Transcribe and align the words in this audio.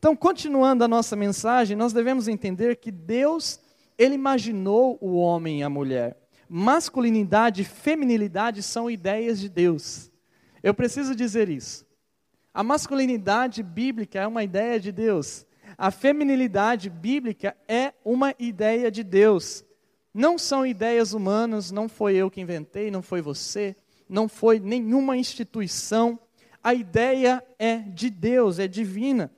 Então, 0.00 0.16
continuando 0.16 0.82
a 0.82 0.88
nossa 0.88 1.14
mensagem, 1.14 1.76
nós 1.76 1.92
devemos 1.92 2.26
entender 2.26 2.76
que 2.76 2.90
Deus, 2.90 3.60
ele 3.98 4.14
imaginou 4.14 4.96
o 4.98 5.16
homem 5.16 5.60
e 5.60 5.62
a 5.62 5.68
mulher. 5.68 6.16
Masculinidade 6.48 7.60
e 7.60 7.66
feminilidade 7.66 8.62
são 8.62 8.90
ideias 8.90 9.38
de 9.38 9.50
Deus. 9.50 10.10
Eu 10.62 10.72
preciso 10.72 11.14
dizer 11.14 11.50
isso. 11.50 11.84
A 12.54 12.62
masculinidade 12.62 13.62
bíblica 13.62 14.20
é 14.20 14.26
uma 14.26 14.42
ideia 14.42 14.80
de 14.80 14.90
Deus. 14.90 15.44
A 15.76 15.90
feminilidade 15.90 16.88
bíblica 16.88 17.54
é 17.68 17.92
uma 18.02 18.34
ideia 18.38 18.90
de 18.90 19.04
Deus. 19.04 19.62
Não 20.14 20.38
são 20.38 20.64
ideias 20.64 21.12
humanas, 21.12 21.70
não 21.70 21.90
foi 21.90 22.16
eu 22.16 22.30
que 22.30 22.40
inventei, 22.40 22.90
não 22.90 23.02
foi 23.02 23.20
você, 23.20 23.76
não 24.08 24.30
foi 24.30 24.60
nenhuma 24.60 25.14
instituição. 25.14 26.18
A 26.64 26.72
ideia 26.72 27.44
é 27.58 27.76
de 27.76 28.08
Deus, 28.08 28.58
é 28.58 28.66
divina. 28.66 29.30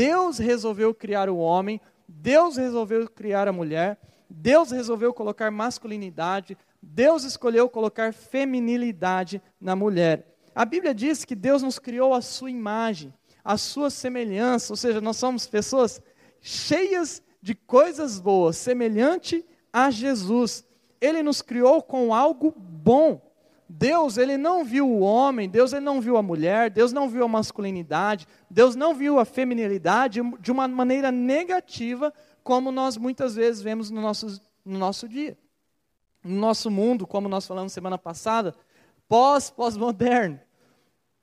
Deus 0.00 0.38
resolveu 0.38 0.94
criar 0.94 1.28
o 1.28 1.36
homem, 1.36 1.78
Deus 2.08 2.56
resolveu 2.56 3.06
criar 3.06 3.46
a 3.46 3.52
mulher, 3.52 3.98
Deus 4.30 4.70
resolveu 4.70 5.12
colocar 5.12 5.50
masculinidade, 5.50 6.56
Deus 6.80 7.22
escolheu 7.22 7.68
colocar 7.68 8.14
feminilidade 8.14 9.42
na 9.60 9.76
mulher. 9.76 10.38
A 10.54 10.64
Bíblia 10.64 10.94
diz 10.94 11.22
que 11.26 11.34
Deus 11.34 11.62
nos 11.62 11.78
criou 11.78 12.14
a 12.14 12.22
sua 12.22 12.50
imagem, 12.50 13.12
a 13.44 13.58
sua 13.58 13.90
semelhança, 13.90 14.72
ou 14.72 14.76
seja, 14.78 15.02
nós 15.02 15.18
somos 15.18 15.46
pessoas 15.46 16.00
cheias 16.40 17.22
de 17.42 17.54
coisas 17.54 18.18
boas, 18.18 18.56
semelhante 18.56 19.44
a 19.70 19.90
Jesus. 19.90 20.66
Ele 20.98 21.22
nos 21.22 21.42
criou 21.42 21.82
com 21.82 22.14
algo 22.14 22.54
bom. 22.56 23.20
Deus, 23.72 24.18
ele 24.18 24.36
não 24.36 24.64
viu 24.64 24.84
o 24.88 24.98
homem, 24.98 25.48
Deus 25.48 25.72
ele 25.72 25.84
não 25.84 26.00
viu 26.00 26.16
a 26.16 26.22
mulher, 26.22 26.70
Deus 26.70 26.92
não 26.92 27.08
viu 27.08 27.24
a 27.24 27.28
masculinidade, 27.28 28.26
Deus 28.50 28.74
não 28.74 28.92
viu 28.92 29.20
a 29.20 29.24
feminilidade 29.24 30.20
de 30.40 30.50
uma 30.50 30.66
maneira 30.66 31.12
negativa, 31.12 32.12
como 32.42 32.72
nós 32.72 32.96
muitas 32.96 33.36
vezes 33.36 33.62
vemos 33.62 33.88
no 33.88 34.00
nosso, 34.00 34.42
no 34.64 34.76
nosso 34.76 35.08
dia. 35.08 35.38
No 36.24 36.34
nosso 36.34 36.68
mundo, 36.68 37.06
como 37.06 37.28
nós 37.28 37.46
falamos 37.46 37.72
semana 37.72 37.96
passada, 37.96 38.56
pós-pós-moderno. 39.08 40.40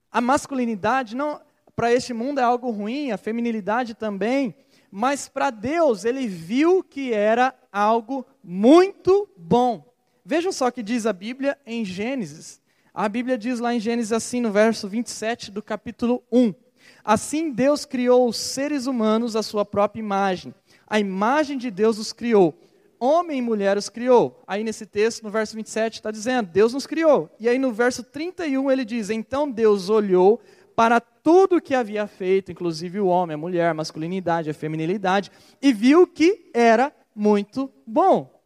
A 0.10 0.22
masculinidade 0.22 1.18
não 1.18 1.42
para 1.76 1.92
este 1.92 2.14
mundo 2.14 2.40
é 2.40 2.44
algo 2.44 2.72
ruim, 2.72 3.12
a 3.12 3.18
feminilidade 3.18 3.94
também, 3.94 4.56
mas 4.90 5.28
para 5.28 5.50
Deus 5.50 6.06
ele 6.06 6.26
viu 6.28 6.82
que 6.82 7.14
era 7.14 7.54
algo 7.74 8.26
muito 8.42 9.30
bom. 9.36 9.87
Vejam 10.30 10.52
só 10.52 10.68
o 10.68 10.72
que 10.74 10.84
diz 10.84 11.06
a 11.06 11.14
Bíblia 11.14 11.58
em 11.66 11.86
Gênesis. 11.86 12.60
A 12.94 13.08
Bíblia 13.08 13.38
diz 13.38 13.62
lá 13.62 13.74
em 13.74 13.80
Gênesis 13.80 14.12
assim 14.12 14.42
no 14.42 14.52
verso 14.52 14.86
27 14.86 15.50
do 15.50 15.64
capítulo 15.64 16.22
1. 16.30 16.54
Assim 17.02 17.50
Deus 17.50 17.86
criou 17.86 18.28
os 18.28 18.36
seres 18.36 18.88
humanos 18.88 19.38
à 19.38 19.42
sua 19.42 19.64
própria 19.64 20.02
imagem. 20.02 20.54
A 20.86 21.00
imagem 21.00 21.58
de 21.58 21.72
Deus 21.72 21.98
os 21.98 22.12
criou 22.12 22.60
homem 23.00 23.38
e 23.38 23.42
mulher 23.42 23.78
os 23.78 23.88
criou. 23.88 24.44
Aí 24.46 24.66
nesse 24.66 24.86
texto, 24.86 25.24
no 25.24 25.30
verso 25.30 25.56
27, 25.56 25.94
está 25.94 26.12
dizendo: 26.12 26.50
Deus 26.50 26.74
nos 26.74 26.86
criou. 26.86 27.34
E 27.40 27.48
aí 27.48 27.58
no 27.58 27.72
verso 27.72 28.04
31 28.04 28.70
ele 28.70 28.84
diz: 28.84 29.10
Então 29.10 29.50
Deus 29.50 29.90
olhou 29.90 30.42
para 30.76 31.00
tudo 31.00 31.62
que 31.62 31.74
havia 31.74 32.06
feito, 32.06 32.52
inclusive 32.52 33.00
o 33.00 33.08
homem, 33.08 33.36
a 33.36 33.38
mulher, 33.38 33.70
a 33.70 33.74
masculinidade, 33.74 34.50
a 34.50 34.54
feminilidade, 34.54 35.32
e 35.62 35.72
viu 35.72 36.06
que 36.06 36.52
era 36.54 36.92
muito 37.16 37.72
bom. 37.86 38.37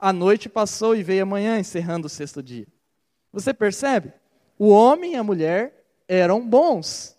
A 0.00 0.12
noite 0.12 0.48
passou 0.48 0.96
e 0.96 1.02
veio 1.02 1.24
a 1.24 1.26
manhã, 1.26 1.58
encerrando 1.58 2.06
o 2.06 2.10
sexto 2.10 2.42
dia. 2.42 2.66
Você 3.32 3.52
percebe? 3.52 4.12
O 4.58 4.68
homem 4.68 5.12
e 5.12 5.16
a 5.16 5.22
mulher 5.22 5.84
eram 6.08 6.46
bons. 6.46 7.16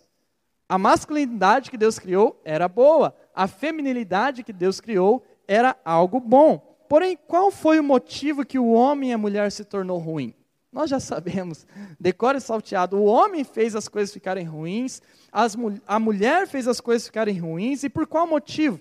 A 0.67 0.77
masculinidade 0.77 1.69
que 1.69 1.77
Deus 1.77 1.99
criou 1.99 2.41
era 2.43 2.67
boa. 2.67 3.15
A 3.35 3.47
feminilidade 3.47 4.43
que 4.43 4.51
Deus 4.51 4.81
criou 4.81 5.23
era 5.47 5.75
algo 5.85 6.19
bom. 6.19 6.57
Porém, 6.89 7.17
qual 7.27 7.51
foi 7.51 7.79
o 7.79 7.83
motivo 7.83 8.45
que 8.45 8.57
o 8.57 8.71
homem 8.71 9.11
e 9.11 9.13
a 9.13 9.17
mulher 9.17 9.51
se 9.51 9.63
tornou 9.63 9.97
ruim? 9.99 10.33
Nós 10.71 10.89
já 10.89 10.99
sabemos, 10.99 11.67
decore 11.99 12.39
salteado, 12.39 12.97
o 12.97 13.03
homem 13.03 13.43
fez 13.43 13.75
as 13.75 13.89
coisas 13.89 14.13
ficarem 14.13 14.45
ruins, 14.45 15.01
as, 15.29 15.57
a 15.85 15.99
mulher 15.99 16.47
fez 16.47 16.65
as 16.65 16.79
coisas 16.79 17.05
ficarem 17.05 17.37
ruins, 17.37 17.83
e 17.83 17.89
por 17.89 18.07
qual 18.07 18.25
motivo? 18.25 18.79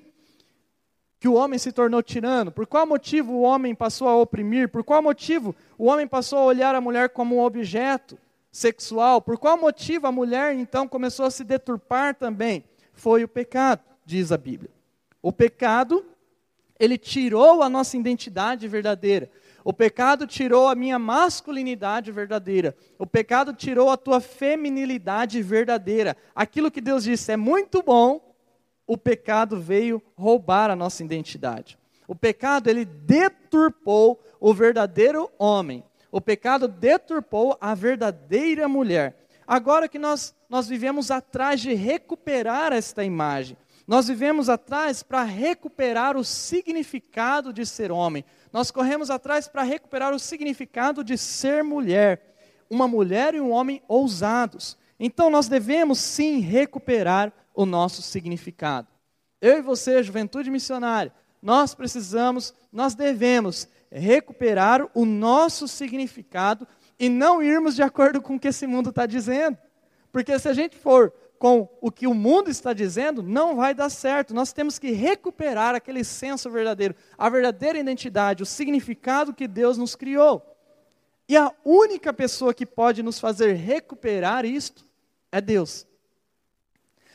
Que 1.20 1.28
o 1.28 1.34
homem 1.34 1.58
se 1.58 1.70
tornou 1.70 2.02
tirano? 2.02 2.50
Por 2.50 2.66
qual 2.66 2.86
motivo 2.86 3.34
o 3.34 3.42
homem 3.42 3.74
passou 3.74 4.08
a 4.08 4.16
oprimir? 4.16 4.70
Por 4.70 4.82
qual 4.82 5.02
motivo 5.02 5.54
o 5.76 5.84
homem 5.84 6.06
passou 6.06 6.38
a 6.38 6.44
olhar 6.44 6.74
a 6.74 6.80
mulher 6.80 7.10
como 7.10 7.36
um 7.36 7.40
objeto 7.40 8.18
sexual? 8.50 9.20
Por 9.20 9.38
qual 9.38 9.58
motivo 9.58 10.06
a 10.06 10.12
mulher 10.12 10.54
então 10.54 10.88
começou 10.88 11.26
a 11.26 11.30
se 11.30 11.44
deturpar 11.44 12.14
também? 12.14 12.64
Foi 12.94 13.22
o 13.22 13.28
pecado, 13.28 13.82
diz 14.02 14.32
a 14.32 14.38
Bíblia. 14.38 14.70
O 15.20 15.30
pecado 15.30 16.06
ele 16.78 16.96
tirou 16.96 17.62
a 17.62 17.68
nossa 17.68 17.98
identidade 17.98 18.66
verdadeira. 18.66 19.30
O 19.62 19.74
pecado 19.74 20.26
tirou 20.26 20.68
a 20.68 20.74
minha 20.74 20.98
masculinidade 20.98 22.10
verdadeira. 22.10 22.74
O 22.98 23.06
pecado 23.06 23.52
tirou 23.52 23.90
a 23.90 23.98
tua 23.98 24.22
feminilidade 24.22 25.42
verdadeira. 25.42 26.16
Aquilo 26.34 26.70
que 26.70 26.80
Deus 26.80 27.04
disse 27.04 27.30
é 27.30 27.36
muito 27.36 27.82
bom, 27.82 28.29
o 28.90 28.98
pecado 28.98 29.56
veio 29.56 30.02
roubar 30.16 30.68
a 30.68 30.74
nossa 30.74 31.04
identidade. 31.04 31.78
O 32.08 32.14
pecado 32.16 32.68
ele 32.68 32.84
deturpou 32.84 34.20
o 34.40 34.52
verdadeiro 34.52 35.30
homem. 35.38 35.84
O 36.10 36.20
pecado 36.20 36.66
deturpou 36.66 37.56
a 37.60 37.72
verdadeira 37.72 38.68
mulher. 38.68 39.28
Agora 39.46 39.88
que 39.88 39.96
nós 39.96 40.34
nós 40.48 40.66
vivemos 40.66 41.12
atrás 41.12 41.60
de 41.60 41.72
recuperar 41.72 42.72
esta 42.72 43.04
imagem. 43.04 43.56
Nós 43.86 44.08
vivemos 44.08 44.48
atrás 44.48 45.04
para 45.04 45.22
recuperar 45.22 46.16
o 46.16 46.24
significado 46.24 47.52
de 47.52 47.64
ser 47.64 47.92
homem. 47.92 48.24
Nós 48.52 48.72
corremos 48.72 49.08
atrás 49.08 49.46
para 49.46 49.62
recuperar 49.62 50.12
o 50.12 50.18
significado 50.18 51.04
de 51.04 51.16
ser 51.16 51.62
mulher. 51.62 52.34
Uma 52.68 52.88
mulher 52.88 53.36
e 53.36 53.40
um 53.40 53.52
homem 53.52 53.80
ousados. 53.86 54.76
Então 54.98 55.30
nós 55.30 55.46
devemos 55.46 56.00
sim 56.00 56.40
recuperar 56.40 57.32
o 57.60 57.66
nosso 57.66 58.00
significado. 58.00 58.88
Eu 59.40 59.58
e 59.58 59.62
você, 59.62 60.02
juventude 60.02 60.50
missionária, 60.50 61.12
nós 61.42 61.74
precisamos, 61.74 62.54
nós 62.72 62.94
devemos 62.94 63.68
recuperar 63.90 64.88
o 64.94 65.04
nosso 65.04 65.68
significado 65.68 66.66
e 66.98 67.08
não 67.10 67.42
irmos 67.42 67.74
de 67.74 67.82
acordo 67.82 68.22
com 68.22 68.36
o 68.36 68.40
que 68.40 68.48
esse 68.48 68.66
mundo 68.66 68.88
está 68.88 69.04
dizendo. 69.04 69.58
Porque 70.10 70.38
se 70.38 70.48
a 70.48 70.54
gente 70.54 70.74
for 70.76 71.12
com 71.38 71.68
o 71.82 71.90
que 71.90 72.06
o 72.06 72.14
mundo 72.14 72.50
está 72.50 72.72
dizendo, 72.72 73.22
não 73.22 73.56
vai 73.56 73.74
dar 73.74 73.90
certo. 73.90 74.34
Nós 74.34 74.52
temos 74.54 74.78
que 74.78 74.90
recuperar 74.92 75.74
aquele 75.74 76.02
senso 76.02 76.50
verdadeiro, 76.50 76.94
a 77.16 77.28
verdadeira 77.28 77.78
identidade, 77.78 78.42
o 78.42 78.46
significado 78.46 79.34
que 79.34 79.46
Deus 79.46 79.76
nos 79.76 79.94
criou. 79.94 80.42
E 81.28 81.36
a 81.36 81.52
única 81.62 82.10
pessoa 82.12 82.54
que 82.54 82.64
pode 82.64 83.02
nos 83.02 83.20
fazer 83.20 83.52
recuperar 83.52 84.46
isto 84.46 84.86
é 85.30 85.40
Deus. 85.40 85.86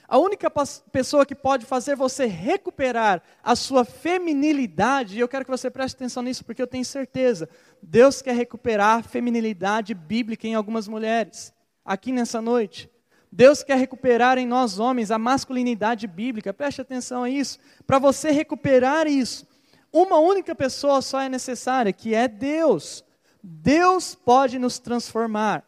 A 0.08 0.18
única 0.18 0.52
pessoa 0.92 1.26
que 1.26 1.34
pode 1.34 1.66
fazer 1.66 1.96
você 1.96 2.26
recuperar 2.26 3.22
a 3.44 3.56
sua 3.56 3.84
feminilidade, 3.84 5.16
e 5.16 5.20
eu 5.20 5.28
quero 5.28 5.46
que 5.46 5.52
você 5.52 5.70
preste 5.70 5.96
atenção 5.96 6.22
nisso, 6.22 6.46
porque 6.46 6.62
eu 6.62 6.68
tenho 6.68 6.86
certeza, 6.86 7.50
Deus 7.82 8.22
quer 8.22 8.36
recuperar 8.36 9.00
a 9.00 9.04
feminilidade 9.04 9.94
bíblica 9.94 10.48
em 10.48 10.54
algumas 10.54 10.88
mulheres, 10.88 11.54
aqui 11.84 12.12
nessa 12.12 12.40
noite. 12.42 12.90
Deus 13.32 13.64
quer 13.64 13.78
recuperar 13.78 14.38
em 14.38 14.48
nós 14.48 14.80
homens 14.80 15.12
a 15.12 15.18
masculinidade 15.18 16.08
bíblica. 16.08 16.54
Preste 16.54 16.80
atenção 16.80 17.24
a 17.24 17.30
isso. 17.30 17.60
Para 17.86 18.00
você 18.00 18.32
recuperar 18.32 19.08
isso, 19.08 19.46
uma 19.92 20.20
única 20.20 20.56
pessoa 20.56 21.02
só 21.02 21.20
é 21.20 21.28
necessária, 21.28 21.92
que 21.92 22.16
é 22.16 22.30
Deus. 22.30 23.04
Deus 23.44 24.16
pode 24.16 24.58
nos 24.58 24.80
transformar. 24.80 25.66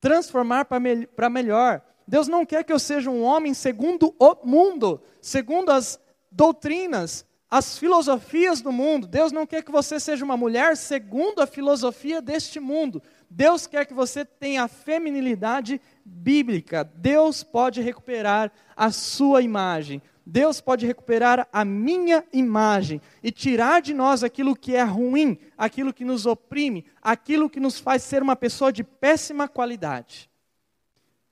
Transformar 0.00 0.66
para 0.66 0.78
me 0.78 1.08
melhor. 1.32 1.82
Deus 2.06 2.28
não 2.28 2.44
quer 2.44 2.64
que 2.64 2.72
eu 2.72 2.78
seja 2.78 3.10
um 3.10 3.22
homem 3.22 3.54
segundo 3.54 4.14
o 4.18 4.46
mundo, 4.46 5.00
segundo 5.20 5.70
as 5.70 5.98
doutrinas, 6.30 7.26
as 7.50 7.78
filosofias 7.78 8.60
do 8.60 8.72
mundo. 8.72 9.06
Deus 9.06 9.30
não 9.30 9.46
quer 9.46 9.62
que 9.62 9.70
você 9.70 10.00
seja 10.00 10.24
uma 10.24 10.36
mulher 10.36 10.76
segundo 10.76 11.40
a 11.40 11.46
filosofia 11.46 12.20
deste 12.20 12.58
mundo. 12.58 13.02
Deus 13.30 13.66
quer 13.66 13.86
que 13.86 13.94
você 13.94 14.24
tenha 14.24 14.64
a 14.64 14.68
feminilidade 14.68 15.80
bíblica. 16.04 16.82
Deus 16.82 17.42
pode 17.42 17.80
recuperar 17.80 18.50
a 18.76 18.90
sua 18.90 19.40
imagem. 19.40 20.02
Deus 20.26 20.60
pode 20.60 20.86
recuperar 20.86 21.46
a 21.52 21.64
minha 21.64 22.24
imagem 22.32 23.00
e 23.22 23.30
tirar 23.30 23.82
de 23.82 23.92
nós 23.92 24.24
aquilo 24.24 24.56
que 24.56 24.74
é 24.74 24.82
ruim, 24.82 25.38
aquilo 25.56 25.92
que 25.92 26.04
nos 26.04 26.26
oprime, 26.26 26.84
aquilo 27.02 27.50
que 27.50 27.60
nos 27.60 27.78
faz 27.78 28.02
ser 28.02 28.22
uma 28.22 28.34
pessoa 28.34 28.72
de 28.72 28.82
péssima 28.82 29.46
qualidade. 29.46 30.30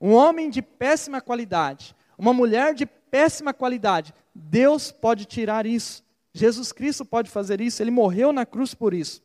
Um 0.03 0.15
homem 0.15 0.51
de 0.51 0.61
péssima 0.61 1.21
qualidade, 1.21 1.95
uma 2.19 2.33
mulher 2.33 2.75
de 2.75 2.85
péssima 2.85 3.55
qualidade. 3.55 4.13
Deus 4.35 4.91
pode 4.91 5.25
tirar 5.27 5.65
isso. 5.65 6.03
Jesus 6.35 6.73
Cristo 6.73 7.05
pode 7.05 7.31
fazer 7.31 7.61
isso, 7.61 7.81
ele 7.81 7.93
morreu 7.93 8.33
na 8.33 8.45
cruz 8.45 8.75
por 8.75 8.93
isso. 8.93 9.23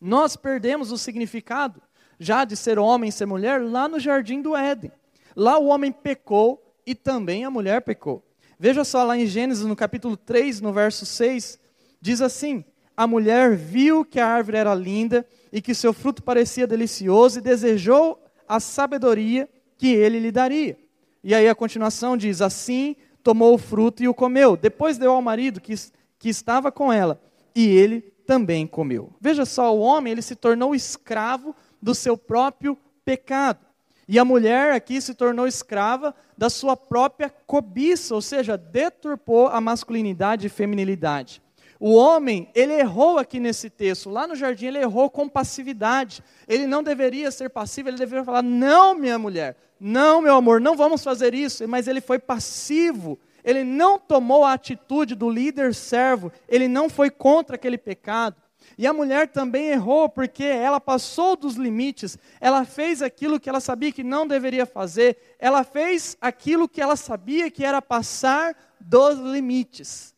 Nós 0.00 0.34
perdemos 0.34 0.90
o 0.90 0.96
significado 0.96 1.82
já 2.18 2.44
de 2.44 2.56
ser 2.56 2.78
homem 2.78 3.10
e 3.10 3.12
ser 3.12 3.26
mulher 3.26 3.62
lá 3.62 3.86
no 3.86 4.00
jardim 4.00 4.40
do 4.40 4.56
Éden. 4.56 4.90
Lá 5.36 5.58
o 5.58 5.66
homem 5.66 5.92
pecou 5.92 6.74
e 6.86 6.94
também 6.94 7.44
a 7.44 7.50
mulher 7.50 7.82
pecou. 7.82 8.24
Veja 8.58 8.84
só 8.84 9.02
lá 9.02 9.18
em 9.18 9.26
Gênesis, 9.26 9.64
no 9.64 9.76
capítulo 9.76 10.16
3, 10.16 10.60
no 10.60 10.72
verso 10.72 11.04
6, 11.04 11.58
diz 12.00 12.22
assim: 12.22 12.64
A 12.96 13.06
mulher 13.06 13.56
viu 13.56 14.04
que 14.04 14.20
a 14.20 14.26
árvore 14.26 14.56
era 14.56 14.74
linda 14.74 15.26
e 15.52 15.60
que 15.60 15.74
seu 15.74 15.92
fruto 15.92 16.22
parecia 16.22 16.66
delicioso 16.66 17.38
e 17.38 17.42
desejou 17.42 18.22
a 18.48 18.60
sabedoria 18.60 19.48
que 19.82 19.88
ele 19.88 20.20
lhe 20.20 20.30
daria. 20.30 20.78
E 21.24 21.34
aí 21.34 21.48
a 21.48 21.56
continuação 21.56 22.16
diz: 22.16 22.40
Assim 22.40 22.94
tomou 23.20 23.52
o 23.52 23.58
fruto 23.58 24.00
e 24.00 24.06
o 24.06 24.14
comeu. 24.14 24.56
Depois 24.56 24.96
deu 24.96 25.10
ao 25.10 25.20
marido 25.20 25.60
que, 25.60 25.74
que 26.20 26.28
estava 26.28 26.70
com 26.70 26.92
ela, 26.92 27.20
e 27.52 27.66
ele 27.66 28.00
também 28.24 28.64
comeu. 28.64 29.12
Veja 29.20 29.44
só, 29.44 29.74
o 29.74 29.80
homem 29.80 30.12
ele 30.12 30.22
se 30.22 30.36
tornou 30.36 30.72
escravo 30.72 31.52
do 31.82 31.96
seu 31.96 32.16
próprio 32.16 32.78
pecado. 33.04 33.58
E 34.06 34.20
a 34.20 34.24
mulher 34.24 34.72
aqui 34.72 35.00
se 35.00 35.14
tornou 35.14 35.48
escrava 35.48 36.14
da 36.38 36.48
sua 36.48 36.76
própria 36.76 37.28
cobiça, 37.44 38.14
ou 38.14 38.22
seja, 38.22 38.56
deturpou 38.56 39.48
a 39.48 39.60
masculinidade 39.60 40.46
e 40.46 40.50
feminilidade. 40.50 41.42
O 41.84 41.94
homem, 41.94 42.48
ele 42.54 42.74
errou 42.74 43.18
aqui 43.18 43.40
nesse 43.40 43.68
texto. 43.68 44.08
Lá 44.08 44.24
no 44.24 44.36
jardim, 44.36 44.66
ele 44.66 44.78
errou 44.78 45.10
com 45.10 45.28
passividade. 45.28 46.22
Ele 46.46 46.64
não 46.64 46.80
deveria 46.80 47.28
ser 47.32 47.50
passivo, 47.50 47.88
ele 47.88 47.96
deveria 47.96 48.24
falar: 48.24 48.40
Não, 48.40 48.94
minha 48.94 49.18
mulher, 49.18 49.56
não, 49.80 50.22
meu 50.22 50.36
amor, 50.36 50.60
não 50.60 50.76
vamos 50.76 51.02
fazer 51.02 51.34
isso. 51.34 51.66
Mas 51.66 51.88
ele 51.88 52.00
foi 52.00 52.20
passivo. 52.20 53.18
Ele 53.42 53.64
não 53.64 53.98
tomou 53.98 54.44
a 54.44 54.52
atitude 54.52 55.16
do 55.16 55.28
líder 55.28 55.74
servo. 55.74 56.30
Ele 56.48 56.68
não 56.68 56.88
foi 56.88 57.10
contra 57.10 57.56
aquele 57.56 57.76
pecado. 57.76 58.36
E 58.78 58.86
a 58.86 58.92
mulher 58.92 59.26
também 59.26 59.70
errou 59.70 60.08
porque 60.08 60.44
ela 60.44 60.78
passou 60.78 61.34
dos 61.34 61.56
limites, 61.56 62.16
ela 62.40 62.64
fez 62.64 63.02
aquilo 63.02 63.40
que 63.40 63.48
ela 63.48 63.58
sabia 63.58 63.90
que 63.90 64.04
não 64.04 64.24
deveria 64.24 64.64
fazer, 64.64 65.18
ela 65.36 65.64
fez 65.64 66.16
aquilo 66.20 66.68
que 66.68 66.80
ela 66.80 66.94
sabia 66.94 67.50
que 67.50 67.64
era 67.64 67.82
passar 67.82 68.56
dos 68.80 69.18
limites. 69.18 70.11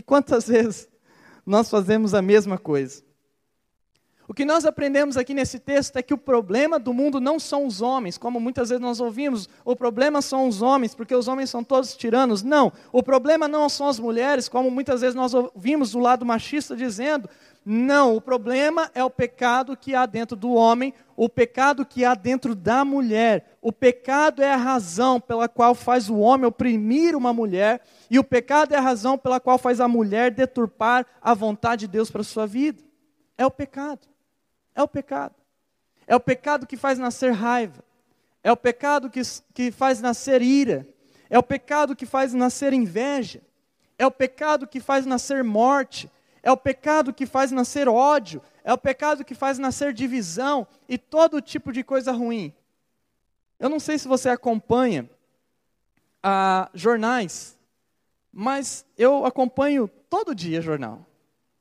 E 0.00 0.02
quantas 0.02 0.48
vezes 0.48 0.88
nós 1.44 1.68
fazemos 1.68 2.14
a 2.14 2.22
mesma 2.22 2.56
coisa? 2.56 3.02
O 4.30 4.32
que 4.32 4.44
nós 4.44 4.64
aprendemos 4.64 5.16
aqui 5.16 5.34
nesse 5.34 5.58
texto 5.58 5.96
é 5.96 6.02
que 6.02 6.14
o 6.14 6.16
problema 6.16 6.78
do 6.78 6.94
mundo 6.94 7.20
não 7.20 7.40
são 7.40 7.66
os 7.66 7.82
homens, 7.82 8.16
como 8.16 8.38
muitas 8.38 8.68
vezes 8.68 8.80
nós 8.80 9.00
ouvimos, 9.00 9.48
o 9.64 9.74
problema 9.74 10.22
são 10.22 10.46
os 10.46 10.62
homens, 10.62 10.94
porque 10.94 11.12
os 11.12 11.26
homens 11.26 11.50
são 11.50 11.64
todos 11.64 11.96
tiranos. 11.96 12.40
Não, 12.40 12.72
o 12.92 13.02
problema 13.02 13.48
não 13.48 13.68
são 13.68 13.88
as 13.88 13.98
mulheres, 13.98 14.48
como 14.48 14.70
muitas 14.70 15.00
vezes 15.00 15.16
nós 15.16 15.34
ouvimos 15.34 15.90
do 15.90 15.98
lado 15.98 16.24
machista 16.24 16.76
dizendo, 16.76 17.28
não, 17.66 18.14
o 18.14 18.20
problema 18.20 18.88
é 18.94 19.02
o 19.02 19.10
pecado 19.10 19.76
que 19.76 19.96
há 19.96 20.06
dentro 20.06 20.36
do 20.36 20.52
homem, 20.52 20.94
o 21.16 21.28
pecado 21.28 21.84
que 21.84 22.04
há 22.04 22.14
dentro 22.14 22.54
da 22.54 22.84
mulher. 22.84 23.58
O 23.60 23.72
pecado 23.72 24.44
é 24.44 24.52
a 24.52 24.56
razão 24.56 25.20
pela 25.20 25.48
qual 25.48 25.74
faz 25.74 26.08
o 26.08 26.18
homem 26.18 26.46
oprimir 26.46 27.16
uma 27.16 27.32
mulher, 27.32 27.80
e 28.08 28.16
o 28.16 28.22
pecado 28.22 28.74
é 28.74 28.78
a 28.78 28.80
razão 28.80 29.18
pela 29.18 29.40
qual 29.40 29.58
faz 29.58 29.80
a 29.80 29.88
mulher 29.88 30.30
deturpar 30.30 31.04
a 31.20 31.34
vontade 31.34 31.80
de 31.80 31.88
Deus 31.88 32.12
para 32.12 32.22
sua 32.22 32.46
vida. 32.46 32.80
É 33.36 33.44
o 33.44 33.50
pecado. 33.50 34.08
É 34.74 34.82
o 34.82 34.88
pecado. 34.88 35.34
É 36.06 36.16
o 36.16 36.20
pecado 36.20 36.66
que 36.66 36.76
faz 36.76 36.98
nascer 36.98 37.32
raiva. 37.32 37.84
É 38.42 38.50
o 38.50 38.56
pecado 38.56 39.10
que, 39.10 39.20
que 39.54 39.70
faz 39.70 40.00
nascer 40.00 40.42
ira. 40.42 40.86
É 41.28 41.38
o 41.38 41.42
pecado 41.42 41.94
que 41.94 42.06
faz 42.06 42.32
nascer 42.32 42.72
inveja. 42.72 43.40
É 43.98 44.06
o 44.06 44.10
pecado 44.10 44.66
que 44.66 44.80
faz 44.80 45.04
nascer 45.06 45.44
morte 45.44 46.10
é 46.42 46.50
o 46.50 46.56
pecado 46.56 47.12
que 47.12 47.26
faz 47.26 47.50
nascer 47.50 47.88
ódio, 47.88 48.42
é 48.64 48.72
o 48.72 48.78
pecado 48.78 49.24
que 49.24 49.34
faz 49.34 49.58
nascer 49.58 49.92
divisão 49.92 50.66
e 50.88 50.96
todo 50.96 51.40
tipo 51.40 51.72
de 51.72 51.84
coisa 51.84 52.12
ruim. 52.12 52.54
Eu 53.58 53.68
não 53.68 53.78
sei 53.78 53.98
se 53.98 54.08
você 54.08 54.30
acompanha 54.30 55.08
ah, 56.22 56.70
jornais, 56.72 57.58
mas 58.32 58.86
eu 58.96 59.26
acompanho 59.26 59.88
todo 60.08 60.34
dia 60.34 60.62
jornal. 60.62 61.06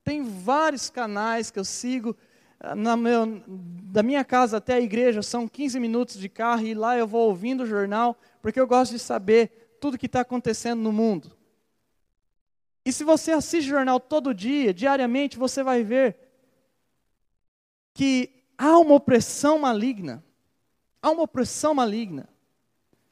Tem 0.04 0.24
vários 0.24 0.90
canais 0.90 1.52
que 1.52 1.60
eu 1.60 1.66
sigo. 1.66 2.16
Ah, 2.60 2.76
meu, 2.76 3.42
da 3.48 4.04
minha 4.04 4.24
casa 4.26 4.58
até 4.58 4.74
a 4.74 4.82
igreja 4.82 5.22
são 5.22 5.48
15 5.48 5.80
minutos 5.80 6.18
de 6.20 6.28
carro 6.28 6.66
e 6.66 6.74
lá 6.74 6.98
eu 6.98 7.08
vou 7.08 7.28
ouvindo 7.28 7.64
o 7.64 7.66
jornal, 7.66 8.18
porque 8.42 8.60
eu 8.60 8.68
gosto 8.68 8.92
de 8.92 9.00
saber 9.00 9.78
tudo 9.80 9.98
que 9.98 10.08
está 10.08 10.22
acontecendo 10.22 10.82
no 10.82 10.92
mundo. 10.92 11.38
E 12.84 12.92
se 12.92 13.04
você 13.04 13.32
assiste 13.32 13.68
jornal 13.68 14.00
todo 14.00 14.34
dia, 14.34 14.74
diariamente, 14.74 15.38
você 15.38 15.64
vai 15.64 15.84
ver 15.84 16.18
que 17.94 18.44
há 18.58 18.78
uma 18.78 18.96
opressão 18.96 19.60
maligna. 19.60 20.24
Há 21.02 21.12
uma 21.12 21.24
opressão 21.24 21.74
maligna. 21.74 22.28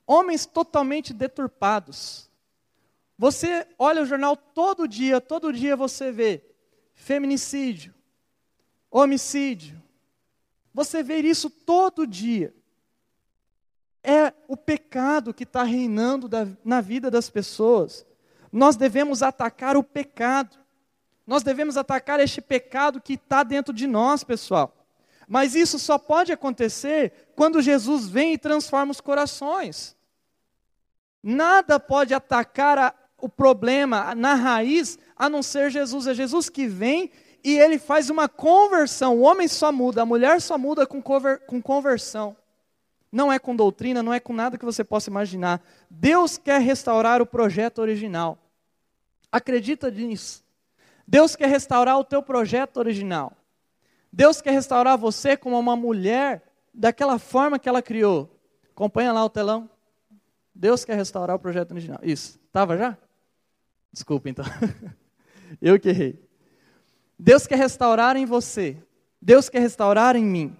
Homens 0.05 0.45
totalmente 0.45 1.13
deturpados. 1.13 2.29
Você 3.17 3.67
olha 3.79 4.01
o 4.01 4.05
jornal 4.05 4.35
todo 4.35 4.87
dia, 4.87 5.19
todo 5.19 5.53
dia 5.53 5.75
você 5.75 6.11
vê 6.11 6.43
feminicídio, 6.93 7.93
homicídio. 8.91 9.81
Você 10.73 11.01
vê 11.03 11.19
isso 11.19 11.49
todo 11.49 12.07
dia. 12.07 12.53
É 14.03 14.33
o 14.47 14.55
pecado 14.55 15.33
que 15.33 15.43
está 15.43 15.63
reinando 15.63 16.27
da, 16.27 16.47
na 16.63 16.81
vida 16.81 17.11
das 17.11 17.29
pessoas 17.29 18.05
nós 18.51 18.75
devemos 18.75 19.21
atacar 19.21 19.75
o 19.77 19.83
pecado. 19.83 20.57
Nós 21.25 21.43
devemos 21.43 21.77
atacar 21.77 22.19
este 22.19 22.41
pecado 22.41 23.01
que 23.01 23.13
está 23.13 23.43
dentro 23.43 23.73
de 23.73 23.85
nós, 23.85 24.23
pessoal. 24.23 24.73
Mas 25.27 25.55
isso 25.55 25.77
só 25.77 25.97
pode 25.97 26.31
acontecer 26.31 27.29
quando 27.35 27.61
Jesus 27.61 28.07
vem 28.07 28.33
e 28.33 28.37
transforma 28.37 28.91
os 28.91 29.01
corações. 29.01 29.95
Nada 31.21 31.79
pode 31.79 32.13
atacar 32.13 32.77
a, 32.77 32.93
o 33.17 33.27
problema 33.27 34.15
na 34.15 34.35
raiz 34.35 34.97
a 35.15 35.29
não 35.29 35.43
ser 35.43 35.69
Jesus. 35.69 36.07
É 36.07 36.13
Jesus 36.13 36.47
que 36.49 36.65
vem 36.65 37.11
e 37.47 37.57
ele 37.57 37.79
faz 37.79 38.09
uma 38.09 38.27
conversão. 38.27 39.15
O 39.15 39.21
homem 39.21 39.47
só 39.47 39.71
muda, 39.71 40.01
a 40.01 40.05
mulher 40.05 40.41
só 40.41 40.57
muda 40.57 40.85
com, 40.85 41.01
conver, 41.01 41.39
com 41.45 41.61
conversão. 41.61 42.35
Não 43.09 43.31
é 43.31 43.39
com 43.39 43.55
doutrina, 43.55 44.03
não 44.03 44.13
é 44.13 44.19
com 44.19 44.33
nada 44.33 44.57
que 44.57 44.65
você 44.65 44.83
possa 44.83 45.09
imaginar. 45.09 45.61
Deus 45.89 46.37
quer 46.37 46.59
restaurar 46.59 47.21
o 47.21 47.25
projeto 47.25 47.79
original. 47.79 48.37
Acredita 49.31 49.89
nisso. 49.89 50.43
Deus 51.07 51.37
quer 51.37 51.47
restaurar 51.47 51.97
o 51.97 52.03
teu 52.03 52.21
projeto 52.21 52.75
original. 52.77 53.31
Deus 54.11 54.41
quer 54.41 54.51
restaurar 54.51 54.97
você 54.97 55.37
como 55.37 55.57
uma 55.57 55.77
mulher 55.77 56.43
daquela 56.73 57.17
forma 57.17 57.57
que 57.57 57.69
ela 57.69 57.81
criou. 57.81 58.29
Acompanha 58.71 59.13
lá 59.13 59.23
o 59.23 59.29
telão. 59.29 59.69
Deus 60.53 60.83
quer 60.83 60.97
restaurar 60.97 61.37
o 61.37 61.39
projeto 61.39 61.71
original. 61.71 61.99
Isso. 62.03 62.37
Estava 62.45 62.75
já? 62.77 62.97
Desculpa 63.89 64.27
então. 64.27 64.43
Eu 65.61 65.79
que 65.79 65.87
errei. 65.87 66.26
Deus 67.19 67.47
quer 67.47 67.57
restaurar 67.57 68.15
em 68.15 68.25
você. 68.25 68.77
Deus 69.21 69.49
quer 69.49 69.59
restaurar 69.59 70.15
em 70.15 70.23
mim. 70.23 70.55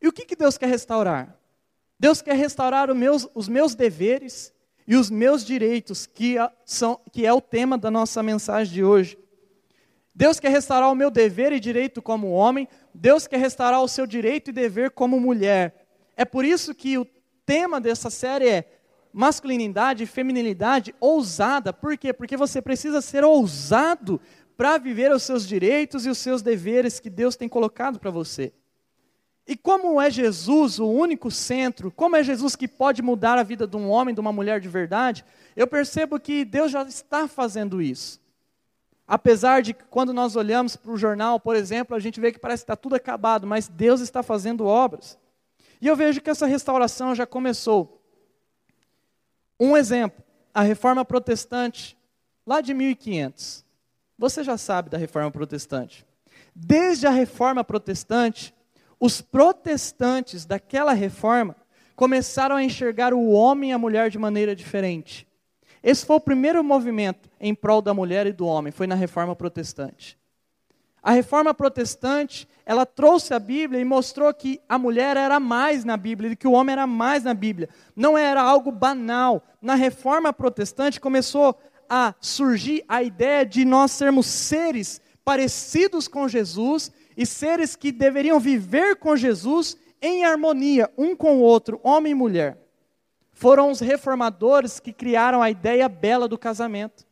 E 0.00 0.08
o 0.08 0.12
que, 0.12 0.26
que 0.26 0.36
Deus 0.36 0.58
quer 0.58 0.68
restaurar? 0.68 1.38
Deus 1.98 2.20
quer 2.20 2.36
restaurar 2.36 2.92
meus, 2.94 3.28
os 3.34 3.48
meus 3.48 3.74
deveres 3.74 4.52
e 4.86 4.96
os 4.96 5.08
meus 5.08 5.44
direitos, 5.44 6.06
que, 6.06 6.36
são, 6.66 7.00
que 7.10 7.24
é 7.24 7.32
o 7.32 7.40
tema 7.40 7.78
da 7.78 7.90
nossa 7.90 8.22
mensagem 8.22 8.74
de 8.74 8.84
hoje. 8.84 9.16
Deus 10.14 10.38
quer 10.38 10.50
restaurar 10.50 10.90
o 10.92 10.94
meu 10.94 11.10
dever 11.10 11.52
e 11.52 11.58
direito 11.58 12.02
como 12.02 12.30
homem, 12.30 12.68
Deus 12.92 13.26
quer 13.26 13.38
restaurar 13.38 13.80
o 13.80 13.88
seu 13.88 14.06
direito 14.06 14.50
e 14.50 14.52
dever 14.52 14.90
como 14.90 15.18
mulher. 15.18 15.86
É 16.16 16.24
por 16.24 16.44
isso 16.44 16.74
que 16.74 16.98
o 16.98 17.06
tema 17.46 17.80
dessa 17.80 18.10
série 18.10 18.48
é 18.48 18.64
masculinidade 19.12 20.02
e 20.02 20.06
feminilidade 20.06 20.94
ousada. 21.00 21.72
Por 21.72 21.96
quê? 21.96 22.12
Porque 22.12 22.36
você 22.36 22.60
precisa 22.60 23.00
ser 23.00 23.24
ousado 23.24 24.20
para 24.56 24.78
viver 24.78 25.10
os 25.12 25.22
seus 25.22 25.46
direitos 25.46 26.06
e 26.06 26.08
os 26.08 26.18
seus 26.18 26.42
deveres 26.42 27.00
que 27.00 27.10
Deus 27.10 27.36
tem 27.36 27.48
colocado 27.48 27.98
para 27.98 28.10
você. 28.10 28.52
E 29.46 29.56
como 29.56 30.00
é 30.00 30.10
Jesus 30.10 30.78
o 30.78 30.88
único 30.88 31.30
centro, 31.30 31.90
como 31.90 32.16
é 32.16 32.22
Jesus 32.22 32.56
que 32.56 32.66
pode 32.66 33.02
mudar 33.02 33.38
a 33.38 33.42
vida 33.42 33.66
de 33.66 33.76
um 33.76 33.90
homem, 33.90 34.14
de 34.14 34.20
uma 34.20 34.32
mulher 34.32 34.58
de 34.58 34.68
verdade, 34.68 35.24
eu 35.54 35.66
percebo 35.66 36.18
que 36.18 36.44
Deus 36.44 36.70
já 36.70 36.82
está 36.84 37.28
fazendo 37.28 37.82
isso. 37.82 38.20
Apesar 39.06 39.60
de 39.60 39.74
que 39.74 39.84
quando 39.84 40.14
nós 40.14 40.34
olhamos 40.34 40.76
para 40.76 40.90
o 40.90 40.96
jornal, 40.96 41.38
por 41.38 41.54
exemplo, 41.54 41.94
a 41.94 42.00
gente 42.00 42.18
vê 42.18 42.32
que 42.32 42.38
parece 42.38 42.62
que 42.62 42.64
está 42.64 42.76
tudo 42.76 42.94
acabado, 42.94 43.46
mas 43.46 43.68
Deus 43.68 44.00
está 44.00 44.22
fazendo 44.22 44.64
obras. 44.64 45.18
E 45.78 45.86
eu 45.86 45.94
vejo 45.94 46.22
que 46.22 46.30
essa 46.30 46.46
restauração 46.46 47.14
já 47.14 47.26
começou. 47.26 48.02
Um 49.60 49.76
exemplo, 49.76 50.24
a 50.54 50.62
reforma 50.62 51.04
protestante, 51.04 51.98
lá 52.46 52.62
de 52.62 52.72
1500. 52.72 53.63
Você 54.18 54.44
já 54.44 54.56
sabe 54.56 54.90
da 54.90 54.98
reforma 54.98 55.30
protestante. 55.30 56.06
Desde 56.54 57.06
a 57.06 57.10
reforma 57.10 57.64
protestante, 57.64 58.54
os 59.00 59.20
protestantes 59.20 60.44
daquela 60.44 60.92
reforma 60.92 61.56
começaram 61.96 62.56
a 62.56 62.62
enxergar 62.62 63.12
o 63.12 63.30
homem 63.30 63.70
e 63.70 63.72
a 63.72 63.78
mulher 63.78 64.10
de 64.10 64.18
maneira 64.18 64.54
diferente. 64.54 65.26
Esse 65.82 66.06
foi 66.06 66.16
o 66.16 66.20
primeiro 66.20 66.62
movimento 66.64 67.28
em 67.40 67.54
prol 67.54 67.82
da 67.82 67.92
mulher 67.92 68.26
e 68.26 68.32
do 68.32 68.46
homem, 68.46 68.72
foi 68.72 68.86
na 68.86 68.94
reforma 68.94 69.36
protestante. 69.36 70.18
A 71.02 71.10
reforma 71.10 71.52
protestante, 71.52 72.48
ela 72.64 72.86
trouxe 72.86 73.34
a 73.34 73.38
Bíblia 73.38 73.78
e 73.78 73.84
mostrou 73.84 74.32
que 74.32 74.58
a 74.66 74.78
mulher 74.78 75.18
era 75.18 75.38
mais 75.38 75.84
na 75.84 75.98
Bíblia, 75.98 76.30
e 76.32 76.36
que 76.36 76.48
o 76.48 76.52
homem 76.52 76.72
era 76.72 76.86
mais 76.86 77.22
na 77.24 77.34
Bíblia. 77.34 77.68
Não 77.94 78.16
era 78.16 78.40
algo 78.40 78.72
banal. 78.72 79.42
Na 79.60 79.74
reforma 79.74 80.32
protestante 80.32 80.98
começou 80.98 81.58
a 81.96 82.12
surgir 82.20 82.84
a 82.88 83.04
ideia 83.04 83.46
de 83.46 83.64
nós 83.64 83.92
sermos 83.92 84.26
seres 84.26 85.00
parecidos 85.24 86.08
com 86.08 86.26
Jesus 86.26 86.90
e 87.16 87.24
seres 87.24 87.76
que 87.76 87.92
deveriam 87.92 88.40
viver 88.40 88.96
com 88.96 89.14
Jesus 89.14 89.76
em 90.02 90.24
harmonia, 90.24 90.90
um 90.98 91.14
com 91.14 91.36
o 91.36 91.40
outro, 91.40 91.78
homem 91.84 92.10
e 92.10 92.14
mulher. 92.16 92.58
Foram 93.32 93.70
os 93.70 93.78
reformadores 93.78 94.80
que 94.80 94.92
criaram 94.92 95.40
a 95.40 95.48
ideia 95.48 95.88
bela 95.88 96.26
do 96.26 96.36
casamento. 96.36 97.06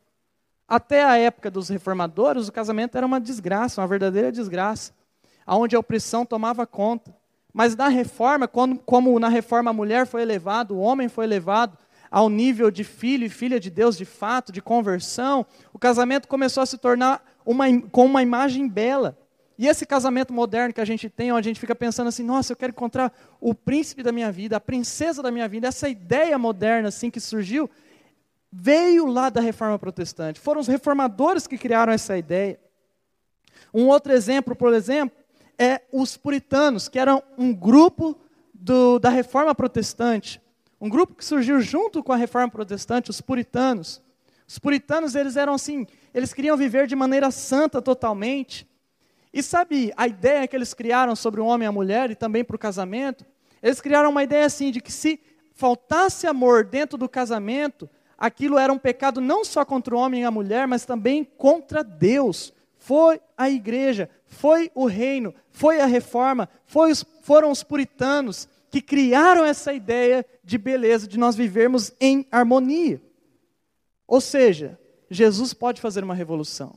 Até 0.67 1.01
a 1.05 1.17
época 1.17 1.49
dos 1.49 1.69
reformadores, 1.69 2.49
o 2.49 2.51
casamento 2.51 2.97
era 2.97 3.07
uma 3.07 3.21
desgraça, 3.21 3.79
uma 3.79 3.87
verdadeira 3.87 4.33
desgraça, 4.33 4.91
onde 5.47 5.77
a 5.77 5.79
opressão 5.79 6.25
tomava 6.25 6.67
conta. 6.67 7.15
Mas 7.53 7.73
na 7.73 7.87
reforma, 7.87 8.49
quando, 8.49 8.77
como 8.79 9.17
na 9.17 9.29
reforma 9.29 9.69
a 9.69 9.73
mulher 9.73 10.05
foi 10.05 10.23
elevada, 10.23 10.73
o 10.73 10.79
homem 10.79 11.07
foi 11.07 11.23
elevado 11.23 11.77
ao 12.13 12.29
nível 12.29 12.69
de 12.69 12.83
filho 12.83 13.25
e 13.25 13.29
filha 13.29 13.59
de 13.59 13.71
Deus 13.71 13.97
de 13.97 14.05
fato, 14.05 14.51
de 14.51 14.61
conversão, 14.61 15.43
o 15.73 15.79
casamento 15.79 16.27
começou 16.27 16.61
a 16.61 16.65
se 16.67 16.77
tornar 16.77 17.25
uma, 17.43 17.65
com 17.89 18.05
uma 18.05 18.21
imagem 18.21 18.69
bela. 18.69 19.17
E 19.57 19.67
esse 19.67 19.83
casamento 19.83 20.31
moderno 20.31 20.75
que 20.75 20.79
a 20.79 20.85
gente 20.85 21.09
tem, 21.09 21.31
onde 21.31 21.47
a 21.47 21.49
gente 21.49 21.59
fica 21.59 21.73
pensando 21.73 22.09
assim, 22.09 22.21
nossa, 22.21 22.53
eu 22.53 22.55
quero 22.55 22.69
encontrar 22.69 23.11
o 23.41 23.55
príncipe 23.55 24.03
da 24.03 24.11
minha 24.11 24.31
vida, 24.31 24.57
a 24.57 24.59
princesa 24.59 25.23
da 25.23 25.31
minha 25.31 25.47
vida, 25.47 25.67
essa 25.67 25.89
ideia 25.89 26.37
moderna 26.37 26.89
assim 26.89 27.09
que 27.09 27.19
surgiu, 27.19 27.67
veio 28.51 29.07
lá 29.07 29.31
da 29.31 29.41
reforma 29.41 29.79
protestante. 29.79 30.39
Foram 30.39 30.61
os 30.61 30.67
reformadores 30.67 31.47
que 31.47 31.57
criaram 31.57 31.91
essa 31.91 32.15
ideia. 32.15 32.59
Um 33.73 33.87
outro 33.87 34.13
exemplo, 34.13 34.55
por 34.55 34.71
exemplo, 34.71 35.17
é 35.57 35.81
os 35.91 36.15
puritanos, 36.15 36.87
que 36.87 36.99
eram 36.99 37.23
um 37.39 37.51
grupo 37.51 38.15
do, 38.53 38.99
da 38.99 39.09
reforma 39.09 39.55
protestante. 39.55 40.42
Um 40.83 40.89
grupo 40.89 41.15
que 41.15 41.23
surgiu 41.23 41.61
junto 41.61 42.03
com 42.03 42.11
a 42.11 42.17
reforma 42.17 42.49
protestante, 42.49 43.09
os 43.09 43.21
puritanos. 43.21 44.01
Os 44.45 44.59
puritanos, 44.59 45.15
eles 45.15 45.37
eram 45.37 45.53
assim, 45.53 45.87
eles 46.13 46.33
queriam 46.33 46.57
viver 46.57 46.87
de 46.87 46.93
maneira 46.93 47.31
santa 47.31 47.81
totalmente. 47.81 48.67
E 49.31 49.41
sabe 49.41 49.93
a 49.95 50.09
ideia 50.09 50.45
que 50.45 50.53
eles 50.53 50.73
criaram 50.73 51.15
sobre 51.15 51.39
o 51.39 51.45
homem 51.45 51.65
e 51.65 51.69
a 51.69 51.71
mulher 51.71 52.11
e 52.11 52.15
também 52.15 52.43
para 52.43 52.57
o 52.57 52.59
casamento? 52.59 53.25
Eles 53.61 53.79
criaram 53.79 54.09
uma 54.09 54.23
ideia 54.23 54.45
assim 54.45 54.71
de 54.71 54.81
que 54.81 54.91
se 54.91 55.21
faltasse 55.53 56.27
amor 56.27 56.65
dentro 56.65 56.97
do 56.97 57.07
casamento, 57.07 57.89
aquilo 58.17 58.57
era 58.57 58.73
um 58.73 58.77
pecado 58.77 59.21
não 59.21 59.45
só 59.45 59.63
contra 59.63 59.95
o 59.95 59.97
homem 59.97 60.23
e 60.23 60.25
a 60.25 60.31
mulher, 60.31 60.67
mas 60.67 60.83
também 60.83 61.23
contra 61.23 61.81
Deus. 61.81 62.51
Foi 62.77 63.21
a 63.37 63.49
igreja, 63.49 64.09
foi 64.25 64.69
o 64.75 64.85
reino, 64.85 65.33
foi 65.49 65.79
a 65.79 65.85
reforma, 65.85 66.49
foi 66.65 66.91
os, 66.91 67.05
foram 67.21 67.51
os 67.51 67.63
puritanos 67.63 68.49
que 68.73 68.81
criaram 68.81 69.45
essa 69.45 69.71
ideia 69.71 70.25
de 70.43 70.57
beleza, 70.57 71.07
de 71.07 71.19
nós 71.19 71.35
vivermos 71.35 71.91
em 72.01 72.25
harmonia. 72.31 72.99
Ou 74.07 74.19
seja, 74.19 74.79
Jesus 75.11 75.53
pode 75.53 75.79
fazer 75.79 76.03
uma 76.03 76.15
revolução. 76.15 76.73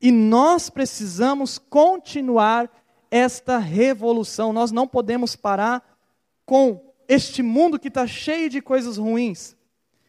E 0.00 0.10
nós 0.10 0.68
precisamos 0.68 1.56
continuar 1.56 2.68
esta 3.12 3.58
revolução. 3.58 4.52
Nós 4.52 4.72
não 4.72 4.88
podemos 4.88 5.36
parar 5.36 5.88
com 6.44 6.92
este 7.06 7.44
mundo 7.44 7.78
que 7.78 7.86
está 7.86 8.04
cheio 8.04 8.50
de 8.50 8.60
coisas 8.60 8.96
ruins. 8.96 9.54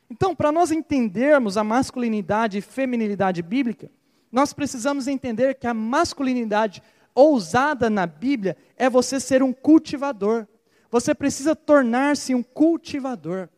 Então, 0.10 0.36
para 0.36 0.52
nós 0.52 0.72
entendermos 0.72 1.56
a 1.56 1.64
masculinidade 1.64 2.58
e 2.58 2.62
feminilidade 2.62 3.44
bíblica, 3.44 3.92
nós 4.32 4.54
precisamos 4.54 5.08
entender 5.08 5.54
que 5.54 5.68
a 5.68 5.74
masculinidade 5.74 6.82
ousada 7.14 7.92
na 7.92 8.08
Bíblia 8.08 8.58
é 8.76 8.90
você 8.90 9.20
ser 9.20 9.44
um 9.44 9.54
cultivador. 9.54 10.48
Você 10.92 11.14
precisa 11.14 11.56
tornar-se 11.56 12.34
um 12.34 12.42
cultivador. 12.42 13.50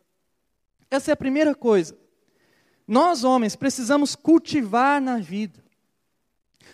Essa 0.90 1.10
é 1.10 1.14
a 1.14 1.16
primeira 1.16 1.54
coisa. 1.54 1.96
Nós, 2.86 3.24
homens, 3.24 3.56
precisamos 3.56 4.14
cultivar 4.14 5.00
na 5.00 5.18
vida. 5.18 5.62